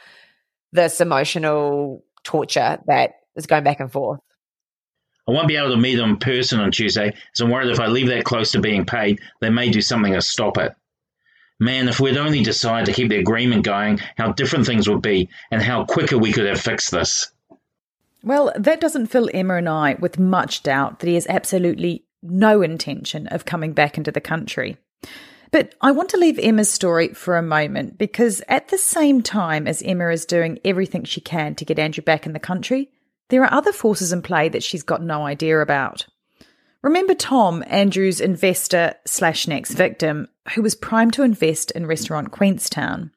This 0.72 1.00
emotional 1.00 2.04
torture 2.24 2.78
that 2.86 3.19
is 3.40 3.46
going 3.46 3.64
back 3.64 3.80
and 3.80 3.90
forth. 3.90 4.20
I 5.28 5.32
won't 5.32 5.48
be 5.48 5.56
able 5.56 5.70
to 5.70 5.76
meet 5.76 5.96
them 5.96 6.10
in 6.10 6.16
person 6.16 6.60
on 6.60 6.70
Tuesday, 6.70 7.14
so 7.34 7.44
I'm 7.44 7.50
worried 7.50 7.70
if 7.70 7.80
I 7.80 7.86
leave 7.86 8.08
that 8.08 8.24
close 8.24 8.52
to 8.52 8.60
being 8.60 8.84
paid, 8.84 9.20
they 9.40 9.50
may 9.50 9.70
do 9.70 9.80
something 9.80 10.12
to 10.12 10.22
stop 10.22 10.58
it. 10.58 10.72
Man, 11.58 11.88
if 11.88 12.00
we'd 12.00 12.16
only 12.16 12.42
decided 12.42 12.86
to 12.86 12.92
keep 12.92 13.10
the 13.10 13.18
agreement 13.18 13.64
going, 13.64 14.00
how 14.16 14.32
different 14.32 14.66
things 14.66 14.88
would 14.88 15.02
be, 15.02 15.28
and 15.50 15.62
how 15.62 15.84
quicker 15.84 16.16
we 16.16 16.32
could 16.32 16.46
have 16.46 16.60
fixed 16.60 16.90
this. 16.90 17.30
Well, 18.22 18.52
that 18.56 18.80
doesn't 18.80 19.06
fill 19.08 19.30
Emma 19.32 19.56
and 19.56 19.68
I 19.68 19.94
with 19.94 20.18
much 20.18 20.62
doubt 20.62 21.00
that 21.00 21.06
he 21.06 21.14
has 21.14 21.26
absolutely 21.28 22.04
no 22.22 22.62
intention 22.62 23.26
of 23.28 23.44
coming 23.44 23.72
back 23.72 23.98
into 23.98 24.10
the 24.10 24.20
country. 24.20 24.78
But 25.52 25.74
I 25.80 25.90
want 25.90 26.08
to 26.10 26.16
leave 26.16 26.38
Emma's 26.38 26.70
story 26.70 27.08
for 27.08 27.36
a 27.36 27.42
moment 27.42 27.98
because 27.98 28.42
at 28.48 28.68
the 28.68 28.78
same 28.78 29.22
time 29.22 29.66
as 29.66 29.82
Emma 29.82 30.10
is 30.10 30.24
doing 30.24 30.58
everything 30.64 31.04
she 31.04 31.20
can 31.20 31.54
to 31.56 31.64
get 31.64 31.78
Andrew 31.78 32.02
back 32.02 32.24
in 32.24 32.32
the 32.32 32.38
country, 32.38 32.90
there 33.30 33.42
are 33.42 33.52
other 33.52 33.72
forces 33.72 34.12
in 34.12 34.22
play 34.22 34.48
that 34.50 34.62
she's 34.62 34.82
got 34.82 35.02
no 35.02 35.24
idea 35.24 35.60
about. 35.60 36.06
Remember 36.82 37.14
Tom, 37.14 37.62
Andrew's 37.66 38.20
investor 38.20 38.94
slash 39.06 39.46
next 39.46 39.72
victim, 39.72 40.28
who 40.54 40.62
was 40.62 40.74
primed 40.74 41.12
to 41.14 41.22
invest 41.22 41.70
in 41.72 41.86
restaurant 41.86 42.30
Queenstown? 42.30 43.10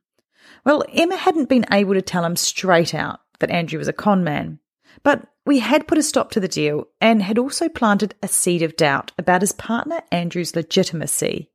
Well, 0.65 0.83
Emma 0.93 1.15
hadn't 1.15 1.49
been 1.49 1.65
able 1.71 1.93
to 1.93 2.01
tell 2.01 2.25
him 2.25 2.35
straight 2.35 2.93
out 2.93 3.19
that 3.39 3.51
Andrew 3.51 3.79
was 3.79 3.87
a 3.87 3.93
con 3.93 4.23
man. 4.23 4.59
But 5.01 5.27
we 5.45 5.59
had 5.59 5.87
put 5.87 5.97
a 5.97 6.03
stop 6.03 6.31
to 6.31 6.39
the 6.39 6.47
deal 6.47 6.85
and 7.01 7.21
had 7.21 7.37
also 7.37 7.67
planted 7.67 8.15
a 8.21 8.27
seed 8.27 8.61
of 8.61 8.77
doubt 8.77 9.11
about 9.17 9.41
his 9.41 9.51
partner 9.51 10.01
Andrew's 10.11 10.55
legitimacy. 10.55 11.49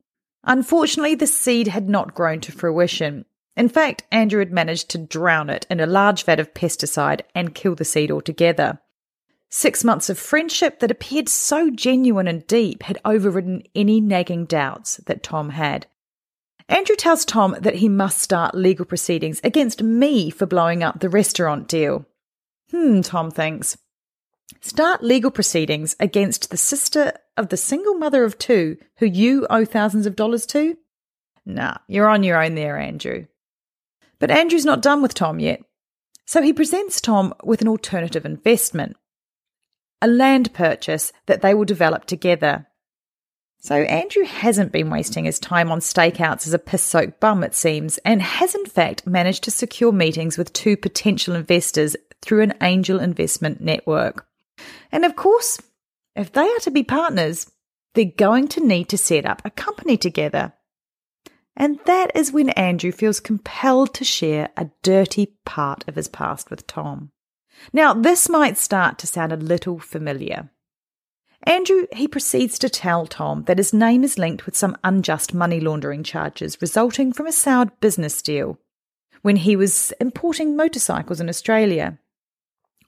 Unfortunately, 0.44 1.14
the 1.14 1.26
seed 1.26 1.68
had 1.68 1.88
not 1.88 2.14
grown 2.14 2.40
to 2.40 2.52
fruition. 2.52 3.24
In 3.58 3.68
fact, 3.68 4.04
Andrew 4.12 4.38
had 4.38 4.52
managed 4.52 4.88
to 4.90 4.98
drown 4.98 5.50
it 5.50 5.66
in 5.68 5.80
a 5.80 5.86
large 5.86 6.22
vat 6.22 6.38
of 6.38 6.54
pesticide 6.54 7.22
and 7.34 7.56
kill 7.56 7.74
the 7.74 7.84
seed 7.84 8.08
altogether. 8.08 8.78
Six 9.50 9.82
months 9.82 10.08
of 10.08 10.16
friendship 10.16 10.78
that 10.78 10.92
appeared 10.92 11.28
so 11.28 11.68
genuine 11.68 12.28
and 12.28 12.46
deep 12.46 12.84
had 12.84 13.00
overridden 13.04 13.64
any 13.74 14.00
nagging 14.00 14.44
doubts 14.44 14.98
that 15.06 15.24
Tom 15.24 15.50
had. 15.50 15.88
Andrew 16.68 16.94
tells 16.94 17.24
Tom 17.24 17.56
that 17.58 17.76
he 17.76 17.88
must 17.88 18.18
start 18.18 18.54
legal 18.54 18.84
proceedings 18.84 19.40
against 19.42 19.82
me 19.82 20.30
for 20.30 20.46
blowing 20.46 20.84
up 20.84 21.00
the 21.00 21.08
restaurant 21.08 21.66
deal. 21.66 22.06
Hmm, 22.70 23.00
Tom 23.00 23.32
thinks. 23.32 23.76
Start 24.60 25.02
legal 25.02 25.32
proceedings 25.32 25.96
against 25.98 26.52
the 26.52 26.56
sister 26.56 27.12
of 27.36 27.48
the 27.48 27.56
single 27.56 27.94
mother 27.94 28.22
of 28.22 28.38
two 28.38 28.76
who 28.98 29.06
you 29.06 29.48
owe 29.50 29.64
thousands 29.64 30.06
of 30.06 30.14
dollars 30.14 30.46
to? 30.46 30.76
Nah, 31.44 31.78
you're 31.88 32.08
on 32.08 32.22
your 32.22 32.40
own 32.40 32.54
there, 32.54 32.78
Andrew. 32.78 33.26
But 34.20 34.30
Andrew's 34.30 34.64
not 34.64 34.82
done 34.82 35.02
with 35.02 35.14
Tom 35.14 35.40
yet. 35.40 35.60
So 36.26 36.42
he 36.42 36.52
presents 36.52 37.00
Tom 37.00 37.34
with 37.42 37.62
an 37.62 37.68
alternative 37.68 38.26
investment 38.26 38.96
a 40.00 40.06
land 40.06 40.52
purchase 40.54 41.12
that 41.26 41.42
they 41.42 41.54
will 41.54 41.64
develop 41.64 42.04
together. 42.04 42.66
So 43.60 43.74
Andrew 43.74 44.22
hasn't 44.24 44.70
been 44.70 44.90
wasting 44.90 45.24
his 45.24 45.40
time 45.40 45.72
on 45.72 45.80
stakeouts 45.80 46.46
as 46.46 46.52
a 46.52 46.58
piss 46.58 46.84
soaked 46.84 47.18
bum, 47.18 47.42
it 47.42 47.54
seems, 47.54 47.98
and 47.98 48.22
has 48.22 48.54
in 48.54 48.66
fact 48.66 49.06
managed 49.06 49.44
to 49.44 49.50
secure 49.50 49.90
meetings 49.90 50.38
with 50.38 50.52
two 50.52 50.76
potential 50.76 51.34
investors 51.34 51.96
through 52.22 52.42
an 52.42 52.54
angel 52.62 53.00
investment 53.00 53.60
network. 53.60 54.26
And 54.92 55.04
of 55.04 55.16
course, 55.16 55.58
if 56.14 56.32
they 56.32 56.48
are 56.48 56.60
to 56.60 56.70
be 56.70 56.84
partners, 56.84 57.50
they're 57.94 58.04
going 58.04 58.46
to 58.48 58.64
need 58.64 58.88
to 58.90 58.98
set 58.98 59.26
up 59.26 59.42
a 59.44 59.50
company 59.50 59.96
together. 59.96 60.52
And 61.58 61.80
that 61.86 62.12
is 62.14 62.32
when 62.32 62.50
Andrew 62.50 62.92
feels 62.92 63.18
compelled 63.18 63.92
to 63.94 64.04
share 64.04 64.48
a 64.56 64.70
dirty 64.84 65.34
part 65.44 65.86
of 65.88 65.96
his 65.96 66.06
past 66.06 66.50
with 66.50 66.68
Tom. 66.68 67.10
Now, 67.72 67.92
this 67.92 68.28
might 68.28 68.56
start 68.56 68.96
to 68.98 69.08
sound 69.08 69.32
a 69.32 69.36
little 69.36 69.80
familiar. 69.80 70.50
Andrew, 71.42 71.86
he 71.92 72.06
proceeds 72.06 72.60
to 72.60 72.68
tell 72.68 73.06
Tom 73.06 73.42
that 73.44 73.58
his 73.58 73.74
name 73.74 74.04
is 74.04 74.18
linked 74.18 74.46
with 74.46 74.56
some 74.56 74.76
unjust 74.84 75.34
money 75.34 75.58
laundering 75.58 76.04
charges 76.04 76.62
resulting 76.62 77.12
from 77.12 77.26
a 77.26 77.32
soured 77.32 77.78
business 77.80 78.22
deal 78.22 78.58
when 79.22 79.36
he 79.36 79.56
was 79.56 79.92
importing 80.00 80.54
motorcycles 80.54 81.20
in 81.20 81.28
Australia. 81.28 81.98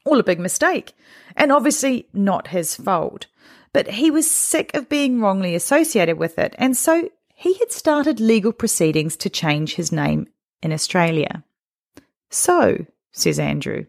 All 0.06 0.20
a 0.20 0.24
big 0.24 0.38
mistake, 0.38 0.92
and 1.36 1.50
obviously 1.50 2.06
not 2.12 2.48
his 2.48 2.76
fault. 2.76 3.26
But 3.72 3.88
he 3.88 4.12
was 4.12 4.30
sick 4.30 4.72
of 4.74 4.88
being 4.88 5.20
wrongly 5.20 5.56
associated 5.56 6.18
with 6.18 6.38
it, 6.38 6.54
and 6.56 6.76
so 6.76 7.10
he 7.40 7.54
had 7.54 7.72
started 7.72 8.20
legal 8.20 8.52
proceedings 8.52 9.16
to 9.16 9.30
change 9.30 9.74
his 9.74 9.90
name 9.90 10.28
in 10.62 10.72
Australia. 10.72 11.42
So, 12.30 12.86
says 13.12 13.38
Andrew, 13.38 13.86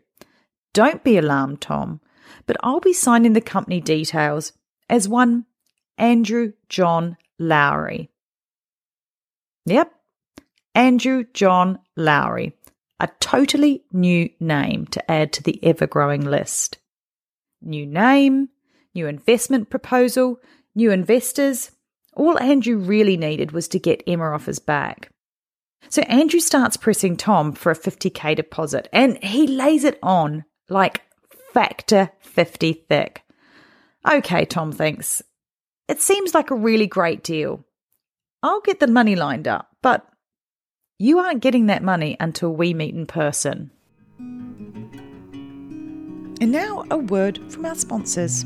don't 0.74 1.04
be 1.04 1.18
alarmed, 1.18 1.62
Tom, 1.62 2.00
but 2.46 2.58
I'll 2.64 2.80
be 2.80 2.94
signing 2.94 3.34
the 3.34 3.42
company 3.42 3.82
details 3.82 4.54
as 4.90 5.10
one 5.10 5.46
Andrew 5.98 6.54
John 6.70 7.18
Lowry. 7.38 8.10
Yep, 9.66 9.92
Andrew 10.74 11.26
John 11.34 11.80
Lowry 11.98 12.54
a 13.02 13.10
totally 13.20 13.84
new 13.92 14.30
name 14.40 14.86
to 14.86 15.12
add 15.12 15.34
to 15.34 15.42
the 15.42 15.60
ever 15.64 15.88
growing 15.88 16.22
list. 16.22 16.78
New 17.60 17.88
name, 17.88 18.50
new 18.94 19.08
investment 19.08 19.72
proposal, 19.72 20.40
new 20.76 20.92
investors. 20.92 21.72
All 22.15 22.38
Andrew 22.39 22.78
really 22.78 23.17
needed 23.17 23.52
was 23.52 23.67
to 23.69 23.80
get 23.80 24.04
Emma 24.06 24.32
off 24.32 24.45
his 24.45 24.60
back. 24.60 25.12
So 25.89 26.02
Andrew 26.04 26.39
starts 26.39 26.78
pressing 26.78 27.17
Tom 27.17 27.54
for 27.54 27.71
a 27.71 27.76
50k 27.76 28.36
deposit 28.36 28.88
and 28.93 29.21
he 29.24 29.47
lays 29.47 29.84
it 29.84 29.97
on 30.04 30.45
like 30.69 31.02
factor 31.54 32.12
50 32.19 32.74
thick. 32.74 33.24
Okay, 34.10 34.45
Tom 34.45 34.71
thinks. 34.71 35.21
It 35.88 36.02
seems 36.02 36.34
like 36.34 36.52
a 36.52 36.56
really 36.56 36.88
great 36.88 37.24
deal. 37.24 37.65
I'll 38.43 38.62
get 38.62 38.80
the 38.80 38.88
money 38.88 39.15
lined 39.15 39.47
up, 39.47 39.69
but 39.82 40.08
you 40.97 41.19
aren't 41.19 41.41
getting 41.41 41.67
that 41.67 41.84
money 41.84 42.17
until 42.19 42.56
we 42.56 42.74
meet 42.74 42.95
in 42.95 43.06
person. 43.06 43.71
And 46.41 46.52
now, 46.52 46.86
a 46.89 46.97
word 46.97 47.39
from 47.52 47.65
our 47.65 47.76
sponsors. 47.76 48.45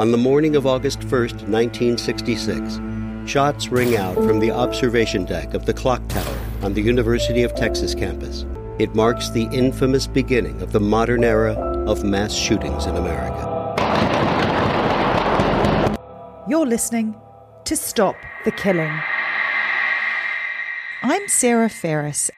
On 0.00 0.10
the 0.12 0.16
morning 0.16 0.56
of 0.56 0.66
August 0.66 1.00
1st, 1.00 1.46
1966, 1.46 2.80
shots 3.30 3.68
ring 3.68 3.98
out 3.98 4.14
from 4.14 4.40
the 4.40 4.50
observation 4.50 5.26
deck 5.26 5.52
of 5.52 5.66
the 5.66 5.74
clock 5.74 6.00
tower 6.08 6.38
on 6.62 6.72
the 6.72 6.80
University 6.80 7.42
of 7.42 7.54
Texas 7.54 7.94
campus. 7.94 8.46
It 8.78 8.94
marks 8.94 9.28
the 9.28 9.42
infamous 9.52 10.06
beginning 10.06 10.62
of 10.62 10.72
the 10.72 10.80
modern 10.80 11.22
era 11.22 11.52
of 11.86 12.02
mass 12.02 12.32
shootings 12.32 12.86
in 12.86 12.96
America. 12.96 13.44
You're 16.48 16.64
listening 16.64 17.14
to 17.66 17.76
Stop 17.76 18.16
the 18.46 18.52
Killing. 18.52 18.98
I'm 21.02 21.28
Sarah 21.28 21.68
Ferris. 21.68 22.30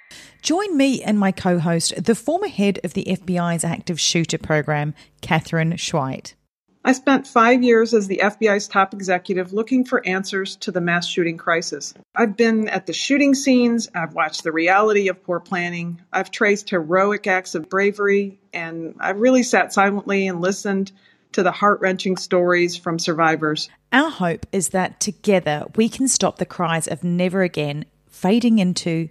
Join 0.42 0.77
me 0.77 1.01
and 1.01 1.16
my 1.16 1.31
co 1.31 1.61
host, 1.61 1.94
the 2.07 2.16
former 2.16 2.48
head 2.48 2.81
of 2.83 2.94
the 2.94 3.05
FBI's 3.05 3.62
active 3.62 4.01
shooter 4.01 4.38
program, 4.38 4.94
Katherine 5.20 5.75
Schweit. 5.75 6.35
I 6.84 6.92
spent 6.92 7.28
five 7.28 7.62
years 7.62 7.94
as 7.94 8.08
the 8.08 8.20
FBI's 8.22 8.66
top 8.66 8.92
executive 8.92 9.52
looking 9.52 9.84
for 9.84 10.04
answers 10.04 10.56
to 10.56 10.72
the 10.72 10.80
mass 10.80 11.06
shooting 11.06 11.36
crisis. 11.36 11.94
I've 12.14 12.36
been 12.36 12.68
at 12.68 12.86
the 12.86 12.92
shooting 12.92 13.34
scenes, 13.34 13.88
I've 13.94 14.14
watched 14.14 14.42
the 14.42 14.50
reality 14.50 15.08
of 15.08 15.22
poor 15.22 15.38
planning, 15.38 16.00
I've 16.12 16.32
traced 16.32 16.70
heroic 16.70 17.26
acts 17.28 17.54
of 17.54 17.68
bravery, 17.68 18.40
and 18.52 18.96
I've 18.98 19.20
really 19.20 19.44
sat 19.44 19.72
silently 19.72 20.26
and 20.26 20.40
listened 20.40 20.90
to 21.32 21.42
the 21.42 21.52
heart 21.52 21.80
wrenching 21.80 22.16
stories 22.16 22.76
from 22.76 22.98
survivors. 22.98 23.70
Our 23.92 24.10
hope 24.10 24.46
is 24.52 24.70
that 24.70 24.98
together 24.98 25.66
we 25.76 25.88
can 25.88 26.08
stop 26.08 26.38
the 26.38 26.46
cries 26.46 26.88
of 26.88 27.04
never 27.04 27.42
again 27.42 27.84
fading 28.08 28.58
into 28.58 29.08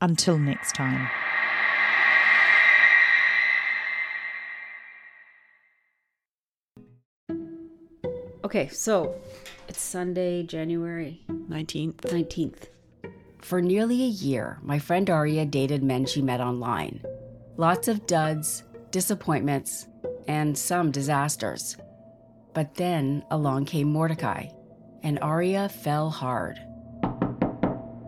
until 0.00 0.38
next 0.38 0.74
time. 0.74 1.08
Okay, 8.44 8.68
so 8.68 9.14
it's 9.68 9.80
Sunday, 9.80 10.42
January 10.42 11.22
19th. 11.30 11.96
19th. 12.02 12.68
For 13.40 13.62
nearly 13.62 14.02
a 14.02 14.08
year, 14.08 14.58
my 14.60 14.78
friend 14.78 15.08
Aria 15.08 15.46
dated 15.46 15.82
men 15.82 16.04
she 16.04 16.20
met 16.20 16.42
online. 16.42 17.02
Lots 17.56 17.88
of 17.88 18.06
duds, 18.06 18.64
disappointments, 18.90 19.86
and 20.28 20.58
some 20.58 20.90
disasters. 20.90 21.78
But 22.52 22.74
then 22.74 23.24
along 23.30 23.64
came 23.64 23.90
Mordecai, 23.90 24.48
and 25.02 25.18
Aria 25.22 25.70
fell 25.70 26.10
hard. 26.10 26.60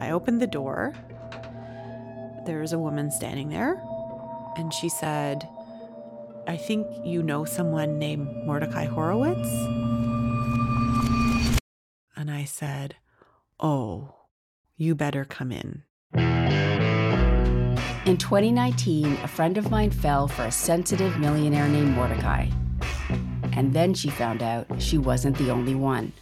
I 0.03 0.11
opened 0.11 0.43
the 0.43 0.47
door. 0.47 0.93
There 2.45 2.61
was 2.61 2.75
a 2.75 2.79
woman 2.79 3.11
standing 3.11 3.49
there, 3.49 3.83
and 4.59 4.71
she 4.75 4.91
said, 4.91 5.49
I 6.47 6.59
think 6.59 6.87
you 7.07 7.23
know 7.23 7.47
someone 7.47 7.99
named 7.99 8.29
Mordecai 8.45 8.85
Horowitz? 8.85 9.49
And 12.61 12.69
I 12.69 12.73
said, 12.73 12.97
Oh, 13.61 14.15
you 14.77 14.95
better 14.95 15.25
come 15.25 15.53
in. 15.53 15.83
In 18.07 18.17
2019, 18.17 19.13
a 19.23 19.29
friend 19.29 19.59
of 19.59 19.71
mine 19.71 19.91
fell 19.91 20.29
for 20.29 20.45
a 20.45 20.53
sensitive 20.53 21.19
millionaire 21.19 21.69
named 21.69 21.91
Mordecai. 21.95 22.49
And 23.53 23.73
then 23.73 23.95
she 23.95 24.11
found 24.11 24.43
out 24.43 24.67
she 24.79 24.99
wasn't 24.99 25.39
the 25.39 25.51
only 25.51 25.75
one. 25.75 26.13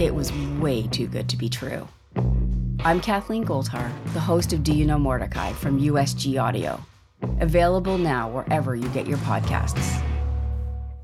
It 0.00 0.14
was 0.14 0.32
way 0.60 0.86
too 0.86 1.08
good 1.08 1.28
to 1.28 1.36
be 1.36 1.48
true. 1.48 1.88
I'm 2.84 3.00
Kathleen 3.00 3.44
Goldhar, 3.44 3.90
the 4.14 4.20
host 4.20 4.52
of 4.52 4.62
Do 4.62 4.72
You 4.72 4.86
Know 4.86 4.98
Mordecai 4.98 5.52
from 5.52 5.80
USG 5.80 6.40
Audio. 6.40 6.80
Available 7.40 7.98
now 7.98 8.30
wherever 8.30 8.76
you 8.76 8.88
get 8.90 9.08
your 9.08 9.18
podcasts. 9.18 10.02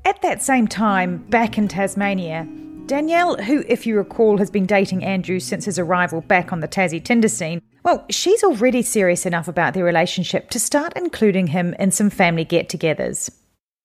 At 0.05 0.21
that 0.21 0.41
same 0.41 0.67
time, 0.67 1.17
back 1.29 1.57
in 1.57 1.67
Tasmania, 1.67 2.47
Danielle, 2.87 3.37
who, 3.37 3.63
if 3.67 3.87
you 3.87 3.97
recall, 3.97 4.37
has 4.37 4.51
been 4.51 4.67
dating 4.67 5.03
Andrew 5.03 5.39
since 5.39 5.65
his 5.65 5.79
arrival 5.79 6.21
back 6.21 6.53
on 6.53 6.59
the 6.59 6.67
Tassie 6.67 7.03
Tinder 7.03 7.27
scene, 7.27 7.61
well, 7.83 8.05
she's 8.11 8.43
already 8.43 8.83
serious 8.83 9.25
enough 9.25 9.47
about 9.47 9.73
their 9.73 9.83
relationship 9.83 10.51
to 10.51 10.59
start 10.59 10.93
including 10.95 11.47
him 11.47 11.73
in 11.79 11.89
some 11.89 12.11
family 12.11 12.45
get 12.45 12.69
togethers. 12.69 13.31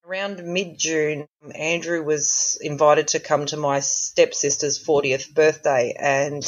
Around 0.05 0.45
mid 0.45 0.79
June, 0.79 1.27
Andrew 1.55 2.03
was 2.03 2.59
invited 2.61 3.09
to 3.09 3.21
come 3.21 3.47
to 3.47 3.57
my 3.57 3.81
stepsister's 3.81 4.83
40th 4.85 5.33
birthday, 5.33 5.95
and 5.99 6.45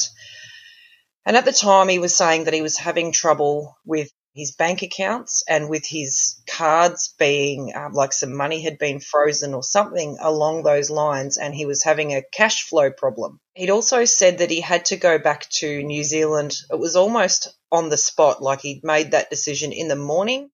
and 1.24 1.36
at 1.36 1.46
the 1.46 1.52
time 1.52 1.88
he 1.88 2.00
was 2.00 2.14
saying 2.14 2.44
that 2.44 2.54
he 2.54 2.62
was 2.62 2.76
having 2.76 3.12
trouble 3.12 3.78
with 3.86 4.10
his 4.34 4.52
bank 4.52 4.82
accounts 4.82 5.44
and 5.46 5.68
with 5.68 5.86
his 5.86 6.40
cards 6.48 7.14
being 7.18 7.72
um, 7.74 7.92
like 7.92 8.12
some 8.12 8.34
money 8.34 8.62
had 8.62 8.78
been 8.78 8.98
frozen 8.98 9.52
or 9.52 9.62
something 9.62 10.16
along 10.20 10.62
those 10.62 10.88
lines, 10.88 11.36
and 11.36 11.54
he 11.54 11.66
was 11.66 11.82
having 11.82 12.14
a 12.14 12.22
cash 12.22 12.62
flow 12.62 12.90
problem. 12.90 13.40
He'd 13.54 13.70
also 13.70 14.04
said 14.06 14.38
that 14.38 14.50
he 14.50 14.60
had 14.60 14.86
to 14.86 14.96
go 14.96 15.18
back 15.18 15.48
to 15.50 15.82
New 15.82 16.02
Zealand. 16.02 16.56
It 16.70 16.78
was 16.78 16.96
almost 16.96 17.48
on 17.70 17.90
the 17.90 17.98
spot, 17.98 18.42
like 18.42 18.62
he'd 18.62 18.84
made 18.84 19.10
that 19.10 19.30
decision 19.30 19.72
in 19.72 19.88
the 19.88 19.96
morning 19.96 20.50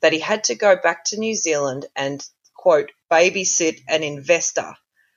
that 0.00 0.12
he 0.12 0.18
had 0.18 0.44
to 0.44 0.54
go 0.54 0.76
back 0.76 1.04
to 1.06 1.18
New 1.18 1.34
Zealand 1.34 1.86
and, 1.94 2.24
quote, 2.54 2.90
babysit 3.10 3.80
an 3.88 4.02
investor 4.02 4.74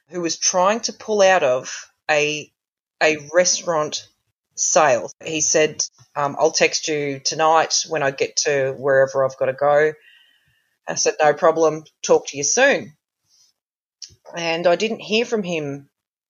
who 0.10 0.22
was 0.22 0.38
trying 0.38 0.82
to 0.82 0.94
pull 0.94 1.22
out 1.22 1.44
of 1.44 1.90
a, 2.12 2.52
a 3.02 3.18
restaurant 3.34 4.08
sale. 4.56 5.10
He 5.24 5.42
said, 5.42 5.84
um, 6.16 6.36
I'll 6.40 6.52
text 6.52 6.88
you 6.88 7.20
tonight 7.20 7.86
when 7.88 8.04
I 8.04 8.12
get 8.12 8.38
to 8.38 8.74
wherever 8.78 9.26
I've 9.26 9.38
got 9.38 9.46
to 9.46 9.54
go. 9.54 9.94
I 10.88 10.96
said, 10.96 11.16
no 11.22 11.34
problem, 11.34 11.84
talk 12.02 12.28
to 12.28 12.38
you 12.38 12.44
soon. 12.44 12.94
And 14.36 14.68
I 14.68 14.76
didn't 14.76 15.00
hear 15.00 15.26
from 15.26 15.44
him 15.44 15.90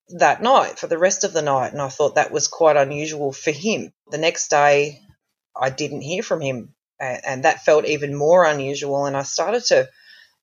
that 0.09 0.41
night 0.41 0.77
for 0.79 0.87
the 0.87 0.97
rest 0.97 1.23
of 1.23 1.33
the 1.33 1.41
night, 1.41 1.71
and 1.71 1.81
I 1.81 1.89
thought 1.89 2.15
that 2.15 2.31
was 2.31 2.47
quite 2.47 2.77
unusual 2.77 3.31
for 3.31 3.51
him. 3.51 3.93
The 4.11 4.17
next 4.17 4.49
day, 4.49 5.01
I 5.55 5.69
didn't 5.69 6.01
hear 6.01 6.23
from 6.23 6.41
him, 6.41 6.75
and, 6.99 7.25
and 7.25 7.43
that 7.45 7.63
felt 7.63 7.85
even 7.85 8.15
more 8.15 8.45
unusual, 8.45 9.05
and 9.05 9.15
I 9.15 9.23
started 9.23 9.63
to 9.65 9.89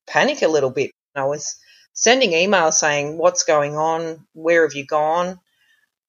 panic 0.07 0.43
a 0.43 0.49
little 0.49 0.71
bit. 0.71 0.91
I 1.15 1.25
was 1.25 1.57
sending 1.93 2.31
emails 2.31 2.75
saying, 2.75 3.19
What's 3.19 3.45
going 3.45 3.77
on? 3.77 4.27
Where 4.33 4.63
have 4.63 4.75
you 4.75 4.87
gone? 4.87 5.39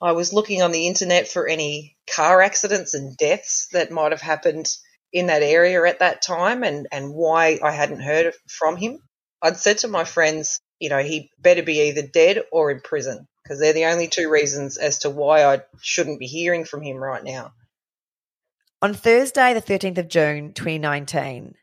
I 0.01 0.13
was 0.13 0.33
looking 0.33 0.61
on 0.61 0.71
the 0.71 0.87
internet 0.87 1.27
for 1.27 1.47
any 1.47 1.95
car 2.09 2.41
accidents 2.41 2.93
and 2.93 3.15
deaths 3.15 3.67
that 3.71 3.91
might 3.91 4.11
have 4.11 4.21
happened 4.21 4.67
in 5.13 5.27
that 5.27 5.43
area 5.43 5.85
at 5.85 5.99
that 5.99 6.21
time 6.21 6.63
and, 6.63 6.87
and 6.91 7.13
why 7.13 7.59
I 7.61 7.71
hadn't 7.71 8.01
heard 8.01 8.33
from 8.47 8.77
him. 8.77 8.99
I'd 9.41 9.57
said 9.57 9.79
to 9.79 9.87
my 9.87 10.03
friends, 10.03 10.59
you 10.79 10.89
know, 10.89 11.03
he 11.03 11.29
better 11.37 11.61
be 11.61 11.81
either 11.81 12.01
dead 12.01 12.43
or 12.51 12.71
in 12.71 12.81
prison 12.81 13.27
because 13.43 13.59
they're 13.59 13.73
the 13.73 13.85
only 13.85 14.07
two 14.07 14.29
reasons 14.29 14.77
as 14.77 14.99
to 14.99 15.09
why 15.09 15.43
I 15.43 15.61
shouldn't 15.81 16.19
be 16.19 16.27
hearing 16.27 16.65
from 16.65 16.81
him 16.81 16.97
right 16.97 17.23
now. 17.23 17.53
On 18.81 18.95
Thursday, 18.95 19.53
the 19.53 19.61
13th 19.61 19.99
of 19.99 20.07
June, 20.07 20.53
2019, 20.53 21.55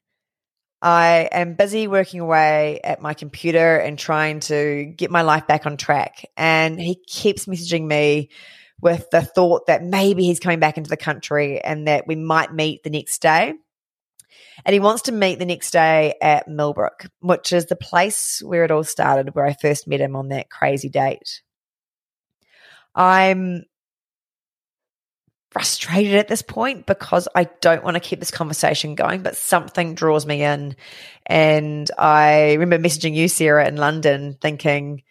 I 0.80 1.28
am 1.32 1.54
busy 1.54 1.88
working 1.88 2.20
away 2.20 2.80
at 2.84 3.02
my 3.02 3.14
computer 3.14 3.76
and 3.76 3.98
trying 3.98 4.40
to 4.40 4.84
get 4.84 5.10
my 5.10 5.22
life 5.22 5.46
back 5.46 5.66
on 5.66 5.76
track. 5.76 6.24
And 6.36 6.80
he 6.80 6.94
keeps 6.94 7.46
messaging 7.46 7.86
me 7.86 8.30
with 8.80 9.10
the 9.10 9.22
thought 9.22 9.66
that 9.66 9.82
maybe 9.82 10.24
he's 10.24 10.38
coming 10.38 10.60
back 10.60 10.78
into 10.78 10.90
the 10.90 10.96
country 10.96 11.60
and 11.60 11.88
that 11.88 12.06
we 12.06 12.14
might 12.14 12.52
meet 12.52 12.84
the 12.84 12.90
next 12.90 13.20
day. 13.20 13.54
And 14.64 14.74
he 14.74 14.80
wants 14.80 15.02
to 15.02 15.12
meet 15.12 15.38
the 15.38 15.46
next 15.46 15.70
day 15.70 16.14
at 16.20 16.48
Millbrook, 16.48 17.06
which 17.20 17.52
is 17.52 17.66
the 17.66 17.76
place 17.76 18.40
where 18.40 18.64
it 18.64 18.70
all 18.70 18.84
started, 18.84 19.34
where 19.34 19.46
I 19.46 19.54
first 19.54 19.88
met 19.88 20.00
him 20.00 20.14
on 20.14 20.28
that 20.28 20.50
crazy 20.50 20.88
date. 20.88 21.42
I'm 22.94 23.64
frustrated 25.50 26.14
at 26.14 26.28
this 26.28 26.42
point 26.42 26.86
because 26.86 27.28
I 27.34 27.44
don't 27.60 27.84
want 27.84 27.94
to 27.94 28.00
keep 28.00 28.18
this 28.18 28.30
conversation 28.30 28.94
going, 28.94 29.22
but 29.22 29.36
something 29.36 29.94
draws 29.94 30.26
me 30.26 30.42
in. 30.42 30.76
And 31.26 31.90
I 31.98 32.54
remember 32.54 32.86
messaging 32.86 33.14
you, 33.14 33.28
Sarah, 33.28 33.66
in 33.66 33.76
London, 33.76 34.36
thinking, 34.40 35.02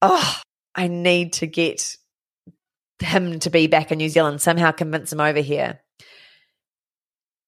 oh, 0.00 0.40
I 0.74 0.88
need 0.88 1.34
to 1.34 1.46
get 1.46 1.96
him 2.98 3.40
to 3.40 3.50
be 3.50 3.66
back 3.66 3.92
in 3.92 3.98
New 3.98 4.08
Zealand, 4.08 4.40
somehow 4.40 4.70
convince 4.72 5.12
him 5.12 5.20
over 5.20 5.40
here. 5.40 5.80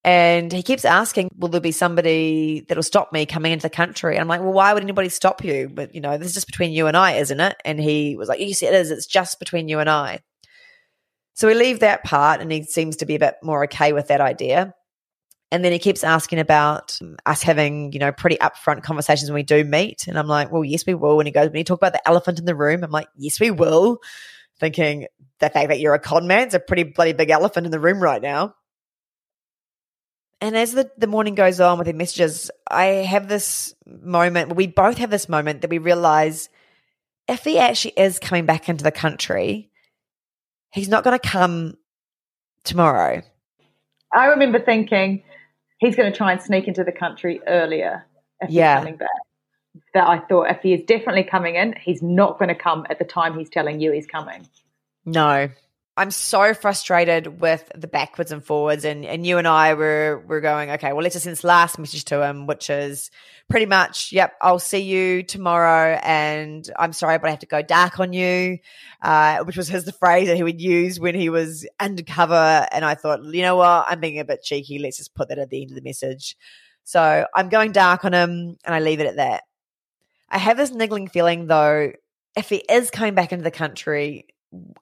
And 0.06 0.52
he 0.52 0.62
keeps 0.62 0.84
asking, 0.84 1.30
Will 1.38 1.48
there 1.48 1.62
be 1.62 1.72
somebody 1.72 2.66
that'll 2.68 2.82
stop 2.82 3.10
me 3.10 3.24
coming 3.24 3.52
into 3.52 3.62
the 3.62 3.70
country? 3.70 4.14
And 4.14 4.20
I'm 4.20 4.28
like, 4.28 4.42
Well, 4.42 4.52
why 4.52 4.74
would 4.74 4.82
anybody 4.82 5.08
stop 5.08 5.42
you? 5.42 5.70
But, 5.72 5.94
you 5.94 6.02
know, 6.02 6.18
this 6.18 6.28
is 6.28 6.34
just 6.34 6.46
between 6.46 6.72
you 6.72 6.88
and 6.88 6.96
I, 6.96 7.12
isn't 7.12 7.40
it? 7.40 7.56
And 7.64 7.80
he 7.80 8.14
was 8.14 8.28
like, 8.28 8.38
Yes, 8.38 8.62
it 8.62 8.74
is. 8.74 8.90
It's 8.90 9.06
just 9.06 9.38
between 9.38 9.66
you 9.66 9.78
and 9.78 9.88
I. 9.88 10.20
So 11.34 11.48
we 11.48 11.54
leave 11.54 11.80
that 11.80 12.04
part, 12.04 12.40
and 12.40 12.50
he 12.50 12.62
seems 12.62 12.96
to 12.96 13.06
be 13.06 13.16
a 13.16 13.18
bit 13.18 13.34
more 13.42 13.64
okay 13.64 13.92
with 13.92 14.08
that 14.08 14.20
idea. 14.20 14.74
And 15.50 15.64
then 15.64 15.72
he 15.72 15.78
keeps 15.78 16.02
asking 16.02 16.40
about 16.40 16.98
um, 17.00 17.16
us 17.26 17.42
having, 17.42 17.92
you 17.92 17.98
know, 17.98 18.10
pretty 18.10 18.36
upfront 18.36 18.82
conversations 18.82 19.30
when 19.30 19.36
we 19.36 19.44
do 19.44 19.62
meet. 19.62 20.08
And 20.08 20.18
I'm 20.18 20.26
like, 20.26 20.50
well, 20.50 20.64
yes, 20.64 20.84
we 20.86 20.94
will. 20.94 21.20
And 21.20 21.28
he 21.28 21.32
goes, 21.32 21.48
when 21.48 21.58
you 21.58 21.64
talk 21.64 21.78
about 21.78 21.92
the 21.92 22.08
elephant 22.08 22.38
in 22.38 22.44
the 22.44 22.56
room, 22.56 22.82
I'm 22.82 22.90
like, 22.90 23.08
yes, 23.16 23.38
we 23.38 23.52
will. 23.52 23.98
Thinking 24.58 25.06
the 25.38 25.50
fact 25.50 25.68
that 25.68 25.78
you're 25.78 25.94
a 25.94 26.00
con 26.00 26.26
man 26.26 26.48
is 26.48 26.54
a 26.54 26.60
pretty 26.60 26.84
bloody 26.84 27.12
big 27.12 27.30
elephant 27.30 27.66
in 27.66 27.70
the 27.70 27.78
room 27.78 28.02
right 28.02 28.22
now. 28.22 28.54
And 30.40 30.56
as 30.56 30.72
the, 30.72 30.90
the 30.98 31.06
morning 31.06 31.34
goes 31.34 31.60
on 31.60 31.78
with 31.78 31.86
the 31.86 31.92
messages, 31.92 32.50
I 32.68 32.86
have 32.86 33.28
this 33.28 33.74
moment, 33.86 34.56
we 34.56 34.66
both 34.66 34.98
have 34.98 35.10
this 35.10 35.28
moment 35.28 35.60
that 35.60 35.70
we 35.70 35.78
realize 35.78 36.48
if 37.28 37.44
he 37.44 37.58
actually 37.58 37.94
is 37.96 38.18
coming 38.18 38.44
back 38.44 38.68
into 38.68 38.84
the 38.84 38.92
country, 38.92 39.70
he's 40.74 40.88
not 40.88 41.04
going 41.04 41.18
to 41.18 41.28
come 41.28 41.76
tomorrow. 42.64 43.22
I 44.12 44.26
remember 44.26 44.58
thinking 44.60 45.22
he's 45.78 45.96
going 45.96 46.10
to 46.10 46.16
try 46.16 46.32
and 46.32 46.42
sneak 46.42 46.68
into 46.68 46.84
the 46.84 46.92
country 46.92 47.40
earlier 47.46 48.04
if 48.40 48.50
Yeah. 48.50 48.74
he's 48.74 48.80
coming 48.84 48.96
back. 48.96 49.08
That 49.92 50.06
I 50.06 50.18
thought 50.20 50.50
if 50.50 50.60
he 50.62 50.72
is 50.72 50.82
definitely 50.84 51.24
coming 51.24 51.56
in, 51.56 51.74
he's 51.80 52.02
not 52.02 52.38
going 52.38 52.48
to 52.48 52.54
come 52.54 52.86
at 52.90 52.98
the 52.98 53.04
time 53.04 53.36
he's 53.38 53.48
telling 53.50 53.80
you 53.80 53.92
he's 53.92 54.06
coming. 54.06 54.46
No. 55.04 55.48
I'm 55.96 56.10
so 56.10 56.54
frustrated 56.54 57.40
with 57.40 57.70
the 57.72 57.86
backwards 57.86 58.32
and 58.32 58.44
forwards 58.44 58.84
and, 58.84 59.04
and 59.04 59.24
you 59.24 59.38
and 59.38 59.46
I 59.46 59.74
were 59.74 60.24
were 60.26 60.40
going, 60.40 60.72
okay, 60.72 60.92
well 60.92 61.02
let's 61.02 61.14
just 61.14 61.22
send 61.24 61.36
this 61.36 61.44
last 61.44 61.78
message 61.78 62.04
to 62.06 62.20
him, 62.20 62.46
which 62.46 62.68
is 62.68 63.12
pretty 63.48 63.66
much, 63.66 64.10
yep, 64.10 64.34
I'll 64.40 64.58
see 64.58 64.80
you 64.80 65.22
tomorrow 65.22 65.98
and 66.02 66.68
I'm 66.76 66.92
sorry, 66.92 67.18
but 67.18 67.28
I 67.28 67.30
have 67.30 67.40
to 67.40 67.46
go 67.46 67.62
dark 67.62 68.00
on 68.00 68.12
you. 68.12 68.58
Uh, 69.02 69.44
which 69.44 69.56
was 69.56 69.68
his 69.68 69.84
the 69.84 69.92
phrase 69.92 70.28
that 70.28 70.36
he 70.36 70.42
would 70.42 70.62
use 70.62 70.98
when 70.98 71.14
he 71.14 71.28
was 71.28 71.66
undercover. 71.78 72.66
And 72.72 72.84
I 72.86 72.94
thought, 72.94 73.22
you 73.22 73.42
know 73.42 73.56
what, 73.56 73.84
I'm 73.86 74.00
being 74.00 74.18
a 74.18 74.24
bit 74.24 74.42
cheeky. 74.42 74.78
Let's 74.78 74.96
just 74.96 75.14
put 75.14 75.28
that 75.28 75.38
at 75.38 75.50
the 75.50 75.60
end 75.60 75.70
of 75.70 75.76
the 75.76 75.82
message. 75.82 76.36
So 76.84 77.26
I'm 77.34 77.50
going 77.50 77.72
dark 77.72 78.04
on 78.04 78.14
him 78.14 78.56
and 78.64 78.74
I 78.74 78.80
leave 78.80 79.00
it 79.00 79.06
at 79.06 79.16
that. 79.16 79.42
I 80.30 80.38
have 80.38 80.56
this 80.56 80.72
niggling 80.72 81.08
feeling 81.08 81.46
though, 81.46 81.92
if 82.34 82.48
he 82.48 82.56
is 82.56 82.90
coming 82.90 83.14
back 83.14 83.30
into 83.30 83.44
the 83.44 83.50
country, 83.50 84.26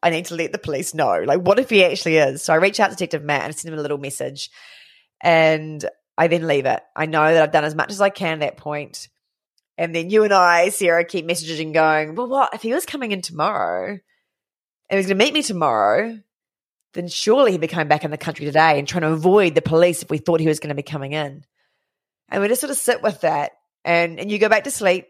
I 0.03 0.11
need 0.11 0.27
to 0.27 0.35
let 0.35 0.53
the 0.53 0.59
police 0.59 0.95
know. 0.95 1.23
Like, 1.25 1.41
what 1.41 1.59
if 1.59 1.71
he 1.71 1.85
actually 1.85 2.17
is? 2.17 2.43
So 2.43 2.53
I 2.53 2.57
reach 2.57 2.81
out 2.81 2.91
to 2.91 2.97
Detective 2.97 3.25
Matt 3.25 3.45
and 3.45 3.55
send 3.55 3.73
him 3.73 3.79
a 3.79 3.83
little 3.83 3.99
message. 3.99 4.51
And 5.21 5.85
I 6.19 6.29
then 6.29 6.47
leave 6.47 6.67
it. 6.67 6.83
I 6.95 7.07
know 7.07 7.33
that 7.33 7.43
I've 7.43 7.53
done 7.53 7.65
as 7.65 7.75
much 7.75 7.91
as 7.91 8.01
I 8.01 8.11
can 8.11 8.35
at 8.35 8.41
that 8.41 8.57
point. 8.57 9.09
And 9.79 9.95
then 9.95 10.11
you 10.11 10.25
and 10.25 10.33
I, 10.33 10.69
Sarah, 10.69 11.05
keep 11.05 11.27
messaging 11.27 11.73
going, 11.73 12.15
well, 12.15 12.29
what? 12.29 12.55
If 12.55 12.63
he 12.63 12.75
was 12.75 12.87
coming 12.87 13.13
in 13.13 13.23
tomorrow 13.23 13.99
and 14.91 14.99
he's 14.99 15.07
going 15.07 15.19
to 15.19 15.25
meet 15.25 15.35
me 15.35 15.43
tomorrow, 15.43 16.19
then 16.93 17.09
surely 17.09 17.53
he'd 17.53 17.61
be 17.61 17.69
coming 17.69 17.89
back 17.89 18.05
in 18.05 18.11
the 18.11 18.19
country 18.19 18.45
today 18.45 18.79
and 18.79 18.87
trying 18.87 19.03
to 19.03 19.13
avoid 19.13 19.55
the 19.55 19.63
police 19.63 20.03
if 20.03 20.11
we 20.11 20.19
thought 20.19 20.41
he 20.41 20.49
was 20.49 20.61
going 20.61 20.69
to 20.69 20.75
be 20.75 20.83
coming 20.83 21.13
in. 21.13 21.45
And 22.29 22.43
we 22.43 22.49
just 22.49 22.61
sort 22.61 22.71
of 22.71 22.77
sit 22.77 23.03
with 23.03 23.23
that. 23.23 23.53
And, 23.85 24.21
and 24.21 24.31
you 24.31 24.39
go 24.39 24.49
back 24.49 24.65
to 24.65 24.71
sleep. 24.71 25.07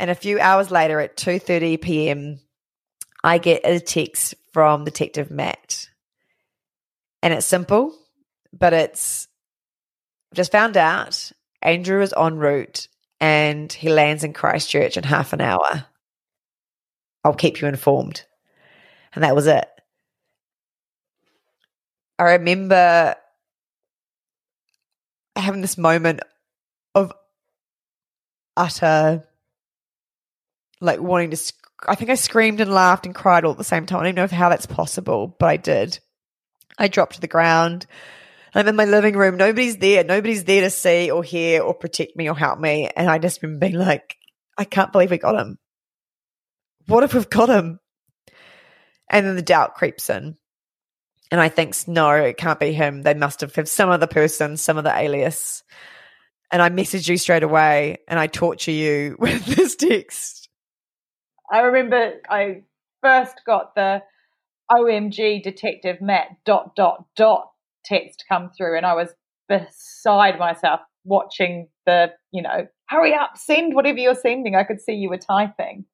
And 0.00 0.10
a 0.10 0.14
few 0.14 0.40
hours 0.40 0.70
later 0.70 0.98
at 1.00 1.16
2.30 1.16 1.80
p.m., 1.80 2.40
I 3.24 3.38
get 3.38 3.62
a 3.64 3.80
text 3.80 4.34
from 4.52 4.84
Detective 4.84 5.30
Matt. 5.30 5.88
And 7.22 7.32
it's 7.32 7.46
simple, 7.46 7.96
but 8.52 8.74
it's 8.74 9.28
just 10.34 10.52
found 10.52 10.76
out 10.76 11.32
Andrew 11.62 12.02
is 12.02 12.12
en 12.14 12.36
route 12.36 12.86
and 13.20 13.72
he 13.72 13.88
lands 13.88 14.24
in 14.24 14.34
Christchurch 14.34 14.98
in 14.98 15.04
half 15.04 15.32
an 15.32 15.40
hour. 15.40 15.86
I'll 17.24 17.32
keep 17.32 17.62
you 17.62 17.68
informed. 17.68 18.26
And 19.14 19.24
that 19.24 19.34
was 19.34 19.46
it. 19.46 19.68
I 22.18 22.32
remember 22.32 23.14
having 25.34 25.62
this 25.62 25.78
moment 25.78 26.20
of 26.94 27.10
utter, 28.54 29.24
like 30.82 31.00
wanting 31.00 31.30
to. 31.30 31.52
I 31.86 31.94
think 31.94 32.10
I 32.10 32.14
screamed 32.14 32.60
and 32.60 32.72
laughed 32.72 33.06
and 33.06 33.14
cried 33.14 33.44
all 33.44 33.52
at 33.52 33.58
the 33.58 33.64
same 33.64 33.86
time. 33.86 34.00
I 34.00 34.12
don't 34.12 34.14
know 34.14 34.36
how 34.36 34.48
that's 34.48 34.66
possible, 34.66 35.34
but 35.38 35.46
I 35.46 35.56
did. 35.56 35.98
I 36.78 36.88
dropped 36.88 37.14
to 37.14 37.20
the 37.20 37.28
ground. 37.28 37.86
I'm 38.54 38.68
in 38.68 38.76
my 38.76 38.84
living 38.84 39.16
room. 39.16 39.36
Nobody's 39.36 39.78
there. 39.78 40.04
Nobody's 40.04 40.44
there 40.44 40.62
to 40.62 40.70
see 40.70 41.10
or 41.10 41.22
hear 41.22 41.62
or 41.62 41.74
protect 41.74 42.16
me 42.16 42.28
or 42.28 42.36
help 42.36 42.58
me. 42.58 42.88
And 42.94 43.08
I 43.08 43.18
just 43.18 43.42
remember 43.42 43.66
being 43.66 43.78
like, 43.78 44.16
I 44.56 44.64
can't 44.64 44.92
believe 44.92 45.10
we 45.10 45.18
got 45.18 45.40
him. 45.40 45.58
What 46.86 47.02
if 47.02 47.14
we've 47.14 47.28
got 47.28 47.48
him? 47.48 47.80
And 49.10 49.26
then 49.26 49.36
the 49.36 49.42
doubt 49.42 49.74
creeps 49.74 50.08
in. 50.08 50.36
And 51.30 51.40
I 51.40 51.48
think, 51.48 51.74
no, 51.88 52.10
it 52.10 52.36
can't 52.36 52.60
be 52.60 52.72
him. 52.72 53.02
They 53.02 53.14
must 53.14 53.40
have 53.40 53.54
have 53.56 53.68
some 53.68 53.90
other 53.90 54.06
person, 54.06 54.56
some 54.56 54.78
other 54.78 54.92
alias. 54.94 55.64
And 56.52 56.62
I 56.62 56.68
message 56.68 57.08
you 57.08 57.16
straight 57.16 57.42
away 57.42 57.98
and 58.06 58.18
I 58.18 58.28
torture 58.28 58.70
you 58.70 59.16
with 59.18 59.44
this 59.46 59.74
text. 59.74 60.43
I 61.52 61.60
remember 61.60 62.14
I 62.28 62.62
first 63.02 63.42
got 63.46 63.74
the 63.74 64.02
OMG 64.70 65.42
Detective 65.42 66.00
Matt 66.00 66.28
dot 66.44 66.74
dot 66.74 67.04
dot 67.16 67.50
text 67.84 68.24
come 68.28 68.50
through, 68.56 68.76
and 68.76 68.86
I 68.86 68.94
was 68.94 69.10
beside 69.48 70.38
myself 70.38 70.80
watching 71.04 71.68
the, 71.86 72.12
you 72.32 72.42
know, 72.42 72.66
hurry 72.88 73.14
up, 73.14 73.36
send 73.36 73.74
whatever 73.74 73.98
you're 73.98 74.14
sending. 74.14 74.56
I 74.56 74.64
could 74.64 74.80
see 74.80 74.94
you 74.94 75.10
were 75.10 75.18
typing. 75.18 75.84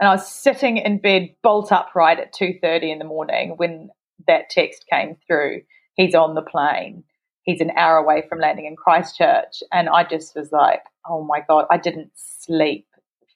And 0.00 0.08
I 0.08 0.12
was 0.12 0.30
sitting 0.30 0.78
in 0.78 0.98
bed 0.98 1.34
bolt 1.42 1.72
upright 1.72 2.20
at 2.20 2.34
2:30 2.34 2.92
in 2.92 2.98
the 2.98 3.04
morning 3.04 3.54
when 3.56 3.90
that 4.26 4.50
text 4.50 4.84
came 4.92 5.16
through. 5.26 5.62
He's 5.94 6.14
on 6.14 6.34
the 6.34 6.42
plane. 6.42 7.04
He's 7.42 7.60
an 7.60 7.72
hour 7.76 7.96
away 7.96 8.22
from 8.28 8.40
landing 8.40 8.66
in 8.66 8.76
Christchurch. 8.76 9.62
And 9.72 9.88
I 9.88 10.04
just 10.04 10.36
was 10.36 10.52
like, 10.52 10.82
oh 11.08 11.24
my 11.24 11.40
God, 11.48 11.66
I 11.70 11.78
didn't 11.78 12.10
sleep 12.14 12.86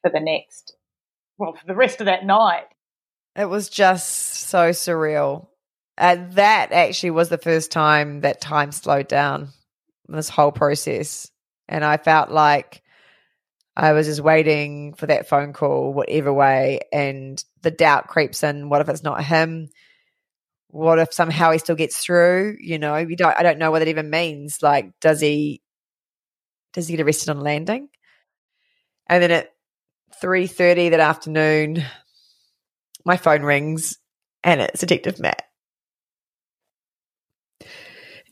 for 0.03 0.11
the 0.11 0.21
next, 0.21 0.75
well, 1.39 1.55
for 1.55 1.67
the 1.67 1.75
rest 1.75 2.01
of 2.01 2.07
that 2.07 2.25
night. 2.25 2.65
It 3.35 3.47
was 3.47 3.69
just 3.69 4.49
so 4.49 4.71
surreal. 4.71 5.47
And 5.97 6.33
that 6.33 6.73
actually 6.73 7.11
was 7.11 7.29
the 7.29 7.39
first 7.39 7.71
time 7.71 8.21
that 8.21 8.41
time 8.41 8.73
slowed 8.73 9.09
down 9.09 9.49
this 10.09 10.29
whole 10.29 10.53
process. 10.53 11.31
And 11.69 11.85
I 11.85 11.97
felt 11.97 12.31
like 12.31 12.83
I 13.77 13.93
was 13.93 14.07
just 14.07 14.21
waiting 14.21 14.95
for 14.95 15.07
that 15.07 15.29
phone 15.29 15.53
call, 15.53 15.95
whatever 15.95 16.33
way. 16.33 16.81
And 16.93 17.43
the 17.63 17.71
doubt 17.71 18.09
creeps 18.09 18.43
in. 18.43 18.69
What 18.69 18.81
if 18.81 18.89
it's 18.89 19.03
not 19.03 19.25
him? 19.25 19.69
What 20.69 20.99
if 20.99 21.13
somehow 21.13 21.53
he 21.53 21.59
still 21.59 21.77
gets 21.77 21.99
through? 21.99 22.57
You 22.61 22.79
know, 22.79 22.97
you 22.97 23.17
don't, 23.17 23.37
I 23.39 23.43
don't 23.43 23.59
know 23.59 23.71
what 23.71 23.81
that 23.81 23.89
even 23.89 24.11
means. 24.11 24.63
Like, 24.63 24.99
does 25.01 25.21
he, 25.21 25.63
does 26.73 26.89
he 26.89 26.97
get 26.97 27.05
arrested 27.05 27.29
on 27.29 27.41
landing? 27.41 27.89
And 29.07 29.23
then 29.23 29.31
at 29.31 29.53
3.30 30.21 30.91
that 30.91 31.01
afternoon, 31.01 31.85
my 33.05 33.17
phone 33.17 33.43
rings 33.43 33.99
and 34.45 34.61
it's 34.61 34.81
Detective 34.81 35.21
Matt. 35.21 35.43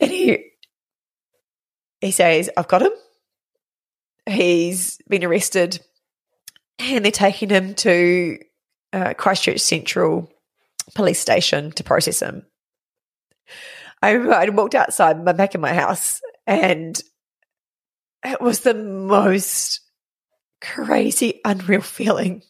And 0.01 0.11
he 0.11 0.47
he 2.01 2.11
says, 2.11 2.49
I've 2.57 2.68
got 2.68 2.83
him. 2.83 2.93
He's 4.26 4.99
been 5.09 5.24
arrested 5.24 5.81
and 6.78 7.05
they're 7.05 7.12
taking 7.12 7.51
him 7.51 7.74
to 7.74 8.39
uh, 8.93 9.14
Christchurch 9.14 9.61
Central 9.61 10.31
Police 10.95 11.20
Station 11.20 11.72
to 11.72 11.85
process 11.85 12.20
him. 12.20 12.47
I, 14.03 14.16
I 14.16 14.49
walked 14.49 14.74
outside, 14.74 15.16
I'm 15.16 15.37
back 15.37 15.55
in 15.55 15.61
my 15.61 15.74
house, 15.74 16.20
and 16.47 16.99
it 18.24 18.41
was 18.41 18.61
the 18.61 18.74
most 18.74 19.81
crazy, 20.61 21.40
unreal 21.44 21.80
feeling. 21.80 22.42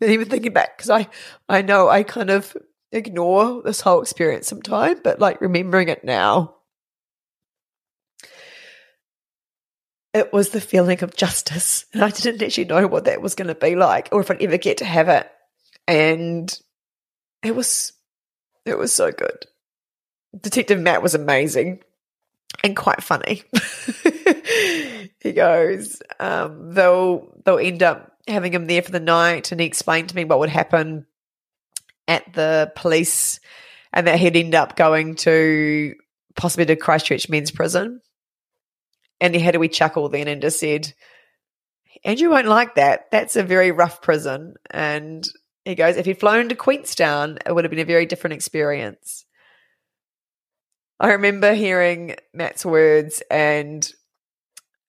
And 0.00 0.10
even 0.10 0.28
thinking 0.28 0.52
back, 0.52 0.76
because 0.76 0.90
I, 0.90 1.08
I 1.48 1.62
know 1.62 1.88
I 1.88 2.02
kind 2.02 2.30
of 2.30 2.56
ignore 2.90 3.62
this 3.62 3.80
whole 3.80 4.02
experience 4.02 4.48
sometimes, 4.48 5.00
but 5.02 5.20
like 5.20 5.40
remembering 5.40 5.88
it 5.88 6.04
now, 6.04 6.56
it 10.12 10.32
was 10.32 10.50
the 10.50 10.60
feeling 10.60 11.02
of 11.02 11.16
justice. 11.16 11.86
And 11.92 12.02
I 12.02 12.10
didn't 12.10 12.42
actually 12.42 12.66
know 12.66 12.86
what 12.86 13.04
that 13.04 13.22
was 13.22 13.34
going 13.34 13.48
to 13.48 13.54
be 13.54 13.76
like 13.76 14.08
or 14.12 14.20
if 14.20 14.30
I'd 14.30 14.42
ever 14.42 14.58
get 14.58 14.78
to 14.78 14.84
have 14.84 15.08
it. 15.08 15.30
And 15.88 16.56
it 17.42 17.56
was, 17.56 17.92
it 18.64 18.76
was 18.76 18.92
so 18.92 19.10
good. 19.10 19.46
Detective 20.38 20.80
Matt 20.80 21.02
was 21.02 21.14
amazing 21.14 21.80
and 22.62 22.76
quite 22.76 23.02
funny. 23.02 23.42
he 25.22 25.32
goes, 25.32 26.02
um, 26.18 26.74
they'll, 26.74 27.28
they'll 27.44 27.58
end 27.58 27.82
up 27.82 28.12
having 28.26 28.52
him 28.52 28.66
there 28.66 28.82
for 28.82 28.92
the 28.92 29.00
night 29.00 29.52
and 29.52 29.60
he 29.60 29.66
explained 29.66 30.08
to 30.08 30.16
me 30.16 30.24
what 30.24 30.38
would 30.38 30.48
happen 30.48 31.06
at 32.08 32.32
the 32.34 32.72
police 32.76 33.40
and 33.92 34.06
that 34.06 34.18
he'd 34.18 34.36
end 34.36 34.54
up 34.54 34.76
going 34.76 35.14
to 35.14 35.94
possibly 36.34 36.66
to 36.66 36.76
Christchurch 36.76 37.28
Men's 37.28 37.50
Prison. 37.50 38.00
And 39.20 39.34
he 39.34 39.40
had 39.40 39.54
a 39.54 39.58
wee 39.58 39.68
chuckle 39.68 40.08
then 40.08 40.28
and 40.28 40.42
just 40.42 40.58
said, 40.58 40.92
Andrew 42.04 42.30
won't 42.30 42.48
like 42.48 42.74
that. 42.74 43.10
That's 43.10 43.36
a 43.36 43.44
very 43.44 43.70
rough 43.70 44.02
prison. 44.02 44.54
And 44.70 45.26
he 45.64 45.76
goes, 45.76 45.96
if 45.96 46.06
he'd 46.06 46.18
flown 46.18 46.48
to 46.48 46.56
Queenstown, 46.56 47.38
it 47.46 47.54
would 47.54 47.64
have 47.64 47.70
been 47.70 47.78
a 47.78 47.84
very 47.84 48.06
different 48.06 48.34
experience. 48.34 49.24
I 50.98 51.12
remember 51.12 51.54
hearing 51.54 52.16
Matt's 52.32 52.64
words 52.64 53.22
and 53.30 53.88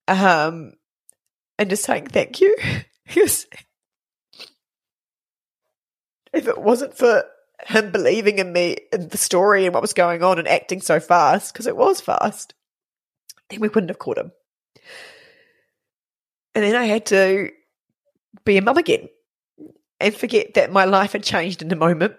um 0.08 0.74
and 1.58 1.70
just 1.70 1.84
saying 1.84 2.08
thank 2.08 2.42
you. 2.42 2.56
Because 3.06 3.48
if 6.32 6.48
it 6.48 6.58
wasn't 6.58 6.98
for 6.98 7.26
him 7.68 7.92
believing 7.92 8.40
in 8.40 8.52
me 8.52 8.78
and 8.92 9.10
the 9.10 9.18
story 9.18 9.66
and 9.66 9.74
what 9.74 9.82
was 9.82 9.94
going 9.94 10.24
on 10.24 10.40
and 10.40 10.48
acting 10.48 10.82
so 10.82 11.00
fast, 11.00 11.54
because 11.54 11.68
it 11.68 11.78
was 11.78 12.02
fast, 12.02 12.54
then 13.50 13.60
we 13.60 13.68
wouldn't 13.68 13.90
have 13.90 14.00
caught 14.00 14.18
him. 14.18 14.32
And 16.56 16.64
then 16.64 16.76
I 16.76 16.86
had 16.86 17.06
to 17.08 17.50
be 18.46 18.58
a 18.58 18.62
mum 18.62 18.78
again 18.78 19.10
and 20.00 20.16
forget 20.16 20.56
that 20.56 20.72
my 20.72 20.86
life 20.86 21.14
had 21.14 21.24
changed 21.24 21.62
in 21.62 21.72
a 21.72 21.76
moment. 21.76 22.16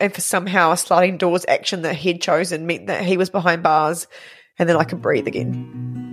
And 0.00 0.12
for 0.12 0.20
somehow 0.20 0.72
a 0.72 0.76
sliding 0.76 1.16
doors 1.16 1.44
action 1.46 1.82
that 1.82 1.94
he'd 1.94 2.22
chosen 2.22 2.66
meant 2.66 2.88
that 2.88 3.04
he 3.04 3.16
was 3.16 3.30
behind 3.30 3.62
bars 3.62 4.08
and 4.58 4.68
then 4.68 4.76
I 4.76 4.84
could 4.84 5.00
breathe 5.00 5.26
again. 5.26 6.11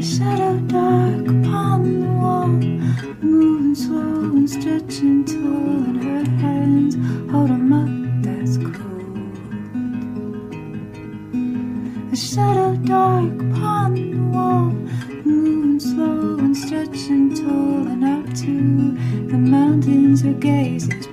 The 0.00 0.06
shadow 0.06 0.58
dark 0.60 1.28
upon 1.28 2.00
the 2.00 2.06
wall, 2.18 2.48
moving 3.20 3.74
slow 3.74 4.32
and 4.34 4.48
stretching 4.48 5.26
tall, 5.26 5.84
and 5.88 6.02
her 6.02 6.24
hands 6.40 6.94
hold 7.30 7.50
him 7.50 7.70
up. 7.70 8.22
That's 8.24 8.56
cold. 8.56 9.30
The 12.10 12.16
shadow 12.16 12.76
dark 12.76 13.42
upon 13.42 13.92
the 13.92 14.14
wall, 14.32 14.70
moving 15.22 15.78
slow 15.78 16.38
and 16.38 16.56
stretching 16.56 17.34
tall, 17.34 17.86
and 17.86 18.02
up 18.02 18.24
to 18.36 18.96
the 19.30 19.36
mountains 19.36 20.22
her 20.22 20.32
gaze 20.32 20.88
is 20.88 21.08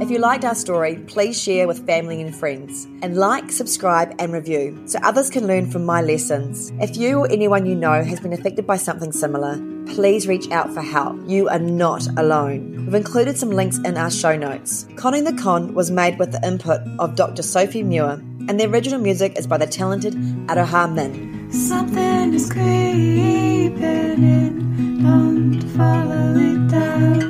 If 0.00 0.10
you 0.10 0.18
liked 0.18 0.46
our 0.46 0.54
story, 0.54 0.96
please 1.06 1.40
share 1.40 1.68
with 1.68 1.84
family 1.84 2.22
and 2.22 2.34
friends. 2.34 2.86
And 3.02 3.18
like, 3.18 3.52
subscribe, 3.52 4.14
and 4.18 4.32
review 4.32 4.80
so 4.86 4.98
others 5.02 5.28
can 5.28 5.46
learn 5.46 5.70
from 5.70 5.84
my 5.84 6.00
lessons. 6.00 6.72
If 6.80 6.96
you 6.96 7.18
or 7.18 7.30
anyone 7.30 7.66
you 7.66 7.74
know 7.74 8.02
has 8.02 8.18
been 8.18 8.32
affected 8.32 8.66
by 8.66 8.78
something 8.78 9.12
similar, 9.12 9.58
please 9.94 10.26
reach 10.26 10.50
out 10.50 10.72
for 10.72 10.80
help. 10.80 11.20
You 11.26 11.50
are 11.50 11.58
not 11.58 12.06
alone. 12.18 12.86
We've 12.86 12.94
included 12.94 13.36
some 13.36 13.50
links 13.50 13.76
in 13.76 13.98
our 13.98 14.10
show 14.10 14.38
notes. 14.38 14.86
Conning 14.96 15.24
the 15.24 15.34
Con 15.34 15.74
was 15.74 15.90
made 15.90 16.18
with 16.18 16.32
the 16.32 16.40
input 16.48 16.80
of 16.98 17.14
Dr. 17.14 17.42
Sophie 17.42 17.82
Muir, 17.82 18.22
and 18.48 18.58
the 18.58 18.68
original 18.68 19.00
music 19.00 19.38
is 19.38 19.46
by 19.46 19.58
the 19.58 19.66
talented 19.66 20.14
Aroha 20.46 20.90
Min. 20.90 21.52
Something 21.52 22.32
is 22.32 22.50
creeping 22.50 23.82
in, 23.82 25.02
don't 25.02 25.62
follow 25.76 26.36
it 26.36 26.68
down. 26.70 27.29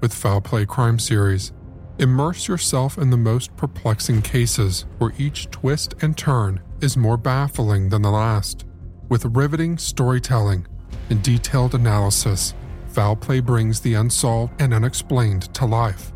with 0.00 0.14
Foul 0.14 0.40
Play 0.40 0.66
Crime 0.66 0.98
Series. 0.98 1.52
Immerse 1.98 2.46
yourself 2.46 2.98
in 2.98 3.10
the 3.10 3.16
most 3.16 3.56
perplexing 3.56 4.22
cases 4.22 4.86
where 4.98 5.12
each 5.18 5.50
twist 5.50 5.94
and 6.02 6.16
turn 6.16 6.60
is 6.80 6.96
more 6.96 7.16
baffling 7.16 7.88
than 7.88 8.02
the 8.02 8.10
last. 8.10 8.64
With 9.08 9.24
riveting 9.24 9.78
storytelling 9.78 10.66
and 11.10 11.22
detailed 11.22 11.74
analysis, 11.74 12.54
Foul 12.88 13.16
Play 13.16 13.40
brings 13.40 13.80
the 13.80 13.94
unsolved 13.94 14.60
and 14.60 14.72
unexplained 14.72 15.52
to 15.54 15.66
life, 15.66 16.12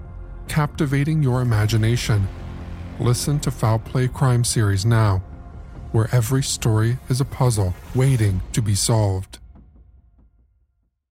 captivating 0.48 1.22
your 1.22 1.40
imagination. 1.40 2.28
Listen 2.98 3.40
to 3.40 3.50
Foul 3.50 3.78
Play 3.80 4.08
Crime 4.08 4.44
Series 4.44 4.86
now, 4.86 5.18
where 5.92 6.08
every 6.12 6.42
story 6.42 6.98
is 7.08 7.20
a 7.20 7.24
puzzle 7.24 7.74
waiting 7.94 8.40
to 8.52 8.62
be 8.62 8.74
solved. 8.74 9.39